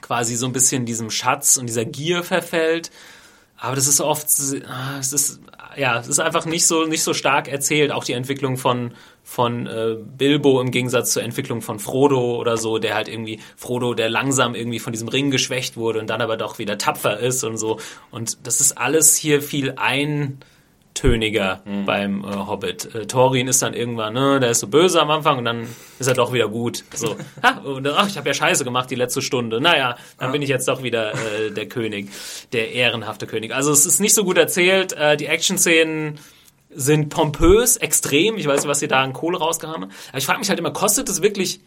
[0.00, 2.90] quasi so ein bisschen diesem Schatz und dieser Gier verfällt.
[3.56, 4.26] Aber das ist oft,
[4.66, 5.40] ah, es ist,
[5.76, 7.92] ja, es ist einfach nicht so, nicht so stark erzählt.
[7.92, 8.94] Auch die Entwicklung von,
[9.24, 13.94] von äh, Bilbo im Gegensatz zur Entwicklung von Frodo oder so, der halt irgendwie, Frodo,
[13.94, 17.42] der langsam irgendwie von diesem Ring geschwächt wurde und dann aber doch wieder tapfer ist
[17.42, 17.80] und so.
[18.10, 22.94] Und das ist alles hier viel eintöniger beim äh, Hobbit.
[22.94, 25.66] Äh, Thorin ist dann irgendwann, ne, der ist so böse am Anfang und dann
[25.98, 26.84] ist er doch wieder gut.
[26.94, 29.58] So, ha, und, ach, ich habe ja Scheiße gemacht die letzte Stunde.
[29.58, 32.10] Naja, dann bin ich jetzt doch wieder äh, der König,
[32.52, 33.54] der ehrenhafte König.
[33.54, 34.92] Also es ist nicht so gut erzählt.
[34.92, 36.18] Äh, die Action-Szenen
[36.74, 38.36] sind pompös, extrem.
[38.36, 39.90] Ich weiß nicht, was sie da an Kohle rausgehauen haben.
[40.08, 41.60] Aber ich frage mich halt immer, kostet es wirklich,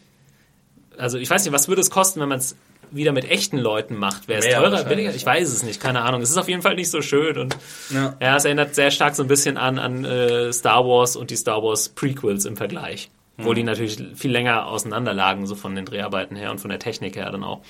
[0.96, 2.56] also ich weiß nicht, was würde es kosten, wenn man es
[2.90, 4.28] wieder mit echten Leuten macht?
[4.28, 5.14] Wäre es teurer, billiger?
[5.14, 6.22] Ich weiß es nicht, keine Ahnung.
[6.22, 7.56] Es ist auf jeden Fall nicht so schön und
[7.90, 8.16] Ja.
[8.20, 11.36] ja, es erinnert sehr stark so ein bisschen an, an äh, Star Wars und die
[11.36, 13.10] Star Wars Prequels im Vergleich.
[13.40, 16.80] Obwohl die natürlich viel länger auseinander lagen, so von den Dreharbeiten her und von der
[16.80, 17.60] Technik her dann auch.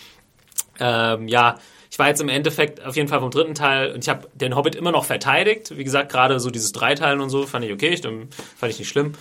[0.80, 1.58] Ähm, ja,
[1.90, 4.54] ich war jetzt im Endeffekt auf jeden Fall vom dritten Teil und ich habe den
[4.54, 5.76] Hobbit immer noch verteidigt.
[5.76, 8.88] Wie gesagt, gerade so dieses Dreiteilen und so fand ich okay, ich, fand ich nicht
[8.88, 9.14] schlimm.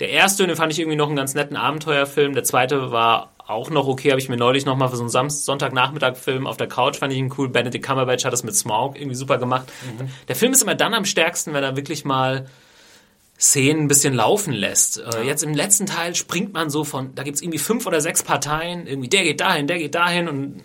[0.00, 2.34] Der erste, den fand ich irgendwie noch einen ganz netten Abenteuerfilm.
[2.34, 5.10] Der zweite war auch noch okay, habe ich mir neulich noch mal für so einen
[5.10, 7.48] Samst Sonntagnachmittag-Film auf der Couch, fand ich ihn cool.
[7.48, 9.70] Benedict Cumberbatch hat das mit Smaug irgendwie super gemacht.
[10.28, 12.46] Der Film ist immer dann am stärksten, wenn er wirklich mal
[13.38, 14.98] Szenen ein bisschen laufen lässt.
[14.98, 18.22] Äh, Jetzt im letzten Teil springt man so von, da gibt's irgendwie fünf oder sechs
[18.22, 20.62] Parteien, irgendwie der geht dahin, der geht dahin und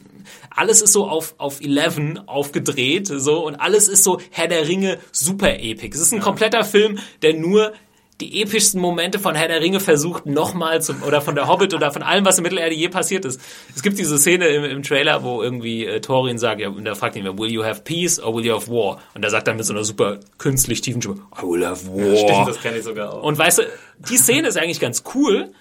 [0.49, 4.99] alles ist so auf, auf 11 aufgedreht, so, und alles ist so Herr der Ringe
[5.11, 5.95] super epic.
[5.95, 7.73] Es ist ein kompletter Film, der nur
[8.21, 11.91] die epischsten Momente von Herr der Ringe versucht, nochmal zum, oder von der Hobbit oder
[11.91, 13.41] von allem, was in Mittelerde je passiert ist.
[13.75, 16.95] Es gibt diese Szene im, im Trailer, wo irgendwie äh, Thorin sagt, ja, und da
[16.95, 18.99] fragt ihn, will you have peace or will you have war?
[19.15, 22.15] Und er sagt dann mit so einer super künstlich tiefen Stimme, I will have war.
[22.15, 23.23] Stimmt, das kenne ich sogar auch.
[23.23, 23.63] Und weißt du,
[24.09, 25.51] die Szene ist eigentlich ganz cool,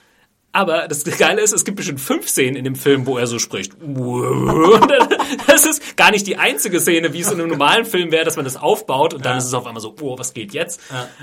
[0.53, 3.39] aber das Geile ist, es gibt bestimmt fünf Szenen in dem Film, wo er so
[3.39, 3.73] spricht.
[5.47, 8.37] Das ist gar nicht die einzige Szene, wie es in einem normalen Film wäre, dass
[8.37, 10.81] man das aufbaut und dann ist es auf einmal so, oh, was geht jetzt?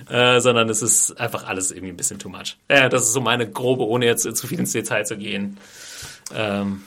[0.10, 2.58] Äh, sondern es ist einfach alles irgendwie ein bisschen too much.
[2.70, 5.58] Ja, das ist so meine grobe, ohne jetzt zu viel ins Detail zu gehen.
[6.34, 6.84] Ähm,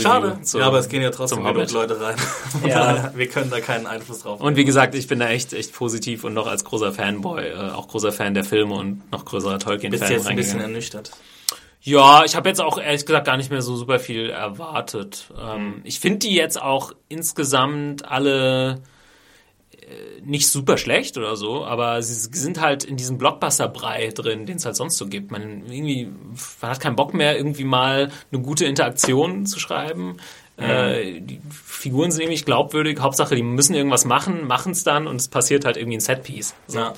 [0.00, 0.38] Schade.
[0.42, 1.70] Zum- ja, aber es gehen ja trotzdem genug.
[1.70, 2.16] Leute rein.
[2.66, 3.12] Ja.
[3.14, 6.24] Wir können da keinen Einfluss drauf Und wie gesagt, ich bin da echt, echt positiv
[6.24, 9.98] und noch als großer Fanboy, äh, auch großer Fan der Filme und noch größerer Tolkien-Fan
[10.00, 11.10] Bist jetzt ein bisschen ernüchtert.
[11.84, 15.32] Ja, ich habe jetzt auch ehrlich gesagt gar nicht mehr so super viel erwartet.
[15.36, 18.82] Ähm, ich finde die jetzt auch insgesamt alle
[19.72, 24.58] äh, nicht super schlecht oder so, aber sie sind halt in diesem Blockbuster-Brei drin, den
[24.58, 25.32] es halt sonst so gibt.
[25.32, 26.08] Man irgendwie,
[26.60, 30.18] man hat keinen Bock mehr, irgendwie mal eine gute Interaktion zu schreiben.
[30.56, 33.00] Äh, die Figuren sind irgendwie glaubwürdig.
[33.00, 36.54] Hauptsache, die müssen irgendwas machen, machen es dann und es passiert halt irgendwie ein Setpiece.
[36.68, 36.78] So.
[36.78, 36.92] Ja.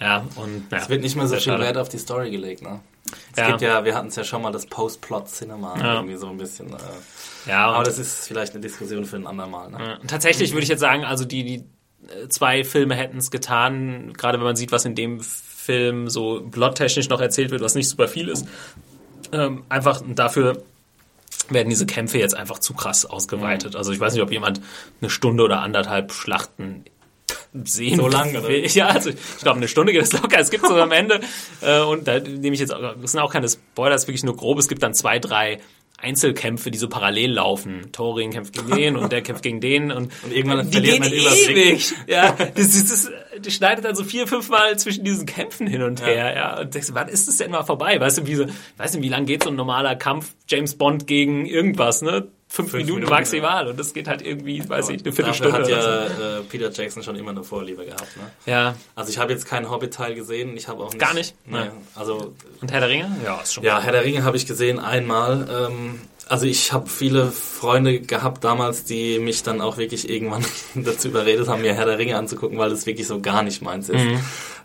[0.00, 1.58] Ja, und ja, Es wird nicht mehr so viel.
[1.58, 2.80] Wert auf die Story gelegt, ne?
[3.32, 3.48] Es Ja.
[3.48, 5.94] gibt ja, wir hatten es ja schon mal, das Post-Plot-Cinema Ja.
[5.94, 6.72] irgendwie so ein bisschen.
[6.72, 6.76] Äh,
[7.46, 9.98] Ja, aber das ist vielleicht eine Diskussion für ein andermal, ne?
[10.06, 11.64] Tatsächlich würde ich jetzt sagen, also die, die
[12.08, 16.42] äh, zwei Filme hätten es getan, gerade wenn man sieht, was in dem Film so
[16.50, 18.46] plottechnisch noch erzählt wird, was nicht super viel ist.
[19.32, 20.62] Ähm, einfach dafür
[21.48, 23.76] werden diese Kämpfe jetzt einfach zu krass ausgeweitet.
[23.76, 24.60] Also ich weiß nicht, ob jemand
[25.00, 26.84] eine Stunde oder anderthalb Schlachten
[27.64, 28.50] sehen So lang, oder?
[28.74, 30.38] Ja, also ich glaube, eine Stunde geht das locker.
[30.38, 31.20] Es gibt so am Ende,
[31.60, 34.36] äh, und da nehme ich jetzt, das sind auch keine Spoiler, das ist wirklich nur
[34.36, 34.58] grob.
[34.58, 35.58] Es gibt dann zwei, drei
[36.02, 37.92] Einzelkämpfe, die so parallel laufen.
[37.92, 41.12] Thorin kämpft gegen den und der kämpft gegen den und, Und irgendwann die verliert man
[41.12, 41.50] Überblick.
[41.50, 41.92] ewig.
[42.06, 43.10] Ja, das, ist, das,
[43.42, 46.34] das schneidet dann so vier, fünf Mal zwischen diesen Kämpfen hin und her.
[46.34, 48.00] Ja, und denkst, wann ist das denn mal vorbei?
[48.00, 48.46] Weißt du, wie so,
[48.78, 52.28] weißt du, wie lang geht so ein normaler Kampf James Bond gegen irgendwas, ne?
[52.52, 55.52] Fünf, Minuten, Minuten, maximal und das geht halt irgendwie, weiß ich, eine Viertelstunde.
[55.52, 58.24] hat ja äh, Peter Jackson schon immer eine Vorliebe gehabt, ne?
[58.44, 58.74] ja.
[58.96, 60.98] Also ich habe jetzt keinen Hobbit-Teil gesehen, ich habe auch nicht...
[60.98, 61.36] Gar nicht?
[61.46, 61.70] Nee, Nein.
[61.94, 63.08] also Und Herr der Ringe?
[63.24, 63.62] Ja, ist schon.
[63.62, 65.48] Ja, Herr der Ringe habe ich gesehen einmal.
[65.70, 70.44] Ähm, also ich habe viele Freunde gehabt damals, die mich dann auch wirklich irgendwann
[70.74, 73.88] dazu überredet haben, mir Herr der Ringe anzugucken, weil das wirklich so gar nicht meins
[73.88, 74.04] ist.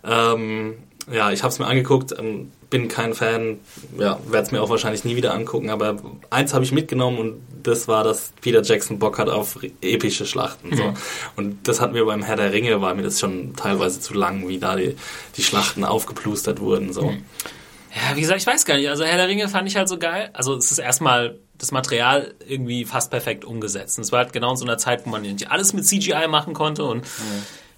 [0.04, 0.74] Ähm,
[1.12, 3.60] ja, ich habe es mir angeguckt, ähm, bin kein Fan,
[3.98, 5.96] ja, werde es mir auch wahrscheinlich nie wieder angucken, aber
[6.30, 10.76] eins habe ich mitgenommen und das war, dass Peter Jackson Bock hat auf epische Schlachten.
[10.76, 10.94] So.
[11.38, 14.50] Und das hat mir beim Herr der Ringe, war mir das schon teilweise zu lang,
[14.50, 14.98] wie da die,
[15.38, 16.92] die Schlachten aufgeplustert wurden.
[16.92, 17.14] So.
[17.96, 18.90] Ja, wie gesagt, ich weiß gar nicht.
[18.90, 20.30] Also Herr der Ringe fand ich halt so geil.
[20.34, 23.98] Also es ist erstmal das Material irgendwie fast perfekt umgesetzt.
[23.98, 26.28] Und es war halt genau in so einer Zeit, wo man nicht alles mit CGI
[26.28, 27.06] machen konnte und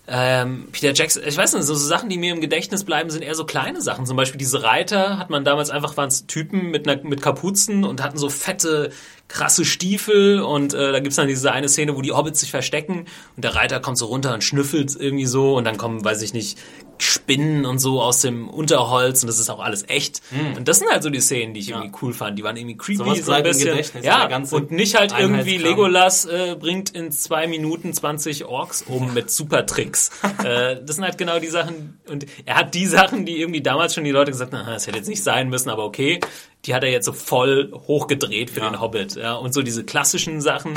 [0.09, 3.23] ähm, Peter Jackson, ich weiß nicht, so, so Sachen, die mir im Gedächtnis bleiben, sind
[3.23, 4.05] eher so kleine Sachen.
[4.05, 7.83] Zum Beispiel diese Reiter hat man damals einfach, waren es Typen mit, einer, mit Kapuzen
[7.83, 8.91] und hatten so fette,
[9.27, 13.05] krasse Stiefel und äh, da gibt's dann diese eine Szene, wo die Hobbits sich verstecken
[13.35, 16.33] und der Reiter kommt so runter und schnüffelt irgendwie so und dann kommen, weiß ich
[16.33, 16.57] nicht,
[16.99, 20.21] Spinnen und so aus dem Unterholz und das ist auch alles echt.
[20.55, 22.39] Und das sind halt so die Szenen, die ich irgendwie cool fand.
[22.39, 23.77] Die waren irgendwie creepy Sowas so ein bisschen.
[24.01, 25.57] Ja, und nicht halt irgendwie.
[25.57, 30.09] Legolas äh, bringt in zwei Minuten 20 Orks um mit Supertricks.
[30.43, 33.93] äh, das sind halt genau die Sachen und er hat die Sachen, die irgendwie damals
[33.93, 36.19] schon die Leute gesagt haben, "Ah, das hätte jetzt nicht sein müssen, aber okay,
[36.67, 38.69] die hat er jetzt so voll hochgedreht für Ja.
[38.69, 39.15] den Hobbit.
[39.15, 40.73] Ja, und so diese klassischen Sachen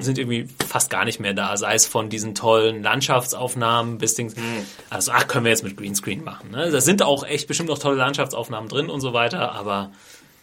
[0.00, 1.56] sind irgendwie fast gar nicht mehr da.
[1.56, 4.34] Sei es von diesen tollen Landschaftsaufnahmen bis Dings.
[4.90, 6.50] Also, ach, können wir jetzt mit Greenscreen machen.
[6.52, 6.70] Ne?
[6.70, 9.90] Da sind auch echt bestimmt noch tolle Landschaftsaufnahmen drin und so weiter, aber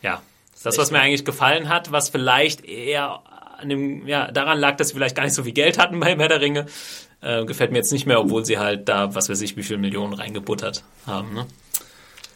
[0.02, 0.22] ja,
[0.64, 3.22] das, was mir eigentlich gefallen hat, was vielleicht eher
[3.60, 6.08] an dem, ja, daran lag, dass sie vielleicht gar nicht so viel Geld hatten bei
[6.18, 6.66] Herr der Ringe,
[7.22, 9.80] äh, gefällt mir jetzt nicht mehr, obwohl sie halt da, was weiß ich, wie viele
[9.80, 11.34] Millionen reingebuttert haben.
[11.34, 11.46] Ne?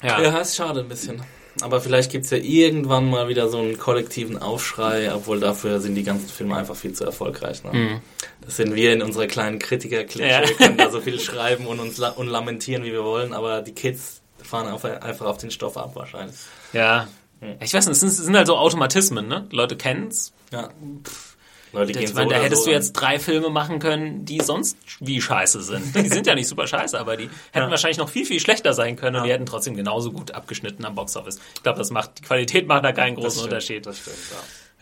[0.04, 0.22] Ja.
[0.22, 1.22] Ja, ist schade ein bisschen.
[1.62, 6.04] Aber vielleicht gibt's ja irgendwann mal wieder so einen kollektiven Aufschrei, obwohl dafür sind die
[6.04, 7.64] ganzen Filme einfach viel zu erfolgreich.
[7.64, 8.02] Ne?
[8.42, 10.48] Das sind wir in unserer kleinen kritiker Ja.
[10.48, 13.62] Wir können da so viel schreiben und uns la und lamentieren, wie wir wollen, aber
[13.62, 16.36] die Kids fahren auf, einfach auf den Stoff ab wahrscheinlich.
[16.74, 17.08] ja.
[17.60, 19.46] Ich weiß nicht, es sind, es sind halt so Automatismen, ne?
[19.52, 20.32] Die Leute kennen's.
[20.52, 20.70] Ja.
[21.74, 24.26] Leute gehen Ich so meine, da oder hättest so du jetzt drei Filme machen können,
[24.26, 25.96] die sonst wie scheiße sind.
[25.96, 28.96] Die sind ja nicht super scheiße, aber die hätten wahrscheinlich noch viel, viel schlechter sein
[28.96, 31.40] können und die hätten trotzdem genauso gut abgeschnitten am Boxoffice.
[31.56, 33.86] Ich glaube, das macht, die Qualität macht da keinen Das großen stimmt, Unterschied.
[33.86, 34.38] Das stimmt, ja.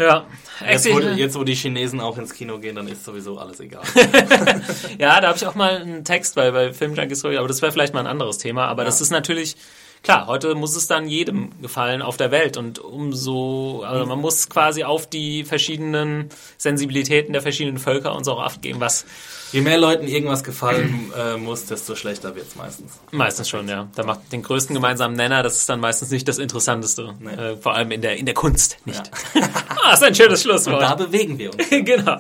[0.05, 0.25] Ja.
[0.67, 3.83] Jetzt wo, jetzt, wo die Chinesen auch ins Kino gehen, dann ist sowieso alles egal.
[4.97, 7.93] Ja, da habe ich auch mal einen Text bei, bei Filmjunkies, aber das wäre vielleicht
[7.93, 8.67] mal ein anderes Thema.
[8.67, 9.55] Aber das ist natürlich,
[10.04, 14.49] klar, heute muss es dann jedem gefallen auf der Welt und umso, also man muss
[14.49, 19.06] quasi auf die verschiedenen Sensibilitäten der verschiedenen Völker und so auch Acht geben, was
[19.52, 22.99] Je mehr Leuten irgendwas gefallen äh, muss, desto schlechter wird's meistens.
[23.12, 23.89] meistens schon, ja.
[23.95, 27.16] Da macht den größten gemeinsamen Nenner, das ist dann meistens nicht das Interessanteste.
[27.20, 27.32] Nee.
[27.32, 29.12] Äh, vor allem in der, in der Kunst nicht.
[29.84, 30.82] ah, ist ein schönes Schlusswort.
[30.82, 31.70] Da bewegen wir uns.
[31.70, 32.18] genau.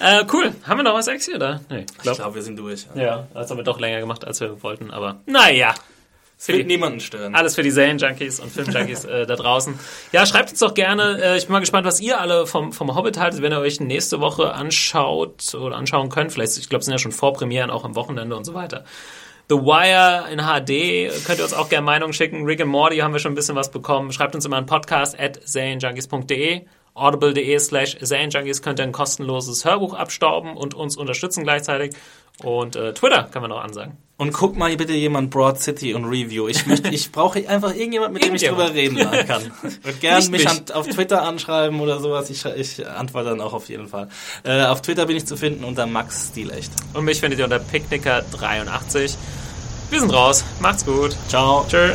[0.00, 0.54] äh, cool.
[0.64, 1.62] Haben wir noch was Sexy oder?
[1.70, 2.86] Nee, Ich glaub, glaube, wir sind durch.
[2.94, 3.02] Ja.
[3.02, 5.74] ja, das haben wir doch länger gemacht, als wir wollten, aber naja.
[6.38, 7.34] Es wird niemanden stören.
[7.34, 9.78] Alles für die Serienjunkies und Filmjunkies äh, da draußen.
[10.12, 11.20] Ja, schreibt uns doch gerne.
[11.20, 13.80] Äh, ich bin mal gespannt, was ihr alle vom, vom Hobbit haltet, wenn ihr euch
[13.80, 16.32] nächste Woche anschaut oder anschauen könnt.
[16.32, 18.84] Vielleicht, ich glaube, es sind ja schon Vorpremieren, auch am Wochenende und so weiter.
[19.48, 22.44] The Wire in HD, könnt ihr uns auch gerne Meinungen schicken.
[22.44, 24.12] Rick and Morty haben wir schon ein bisschen was bekommen.
[24.12, 26.66] Schreibt uns immer einen Podcast at serienjunkies.de.
[26.98, 31.94] Audible.de slash Serienjunkies könnt ihr ein kostenloses Hörbuch abstauben und uns unterstützen gleichzeitig.
[32.44, 33.96] Und äh, Twitter kann man noch ansagen.
[34.16, 36.46] Und guck mal bitte jemand Broad City und Review.
[36.48, 38.96] Ich möchte, ich brauche einfach irgendjemand, mit dem ich drüber reden
[39.26, 39.52] kann.
[39.64, 40.48] Ich würde gerne Nicht mich mich.
[40.50, 42.30] an, auf Twitter anschreiben oder sowas.
[42.30, 44.08] Ich, ich antworte dann auch auf jeden Fall.
[44.44, 46.72] Äh, auf Twitter bin ich zu finden unter Max Stilecht.
[46.94, 49.16] Und mich findet ihr unter Picknicker83.
[49.90, 50.44] Wir sind raus.
[50.60, 51.16] Macht's gut.
[51.28, 51.64] Ciao.
[51.68, 51.94] Tschö.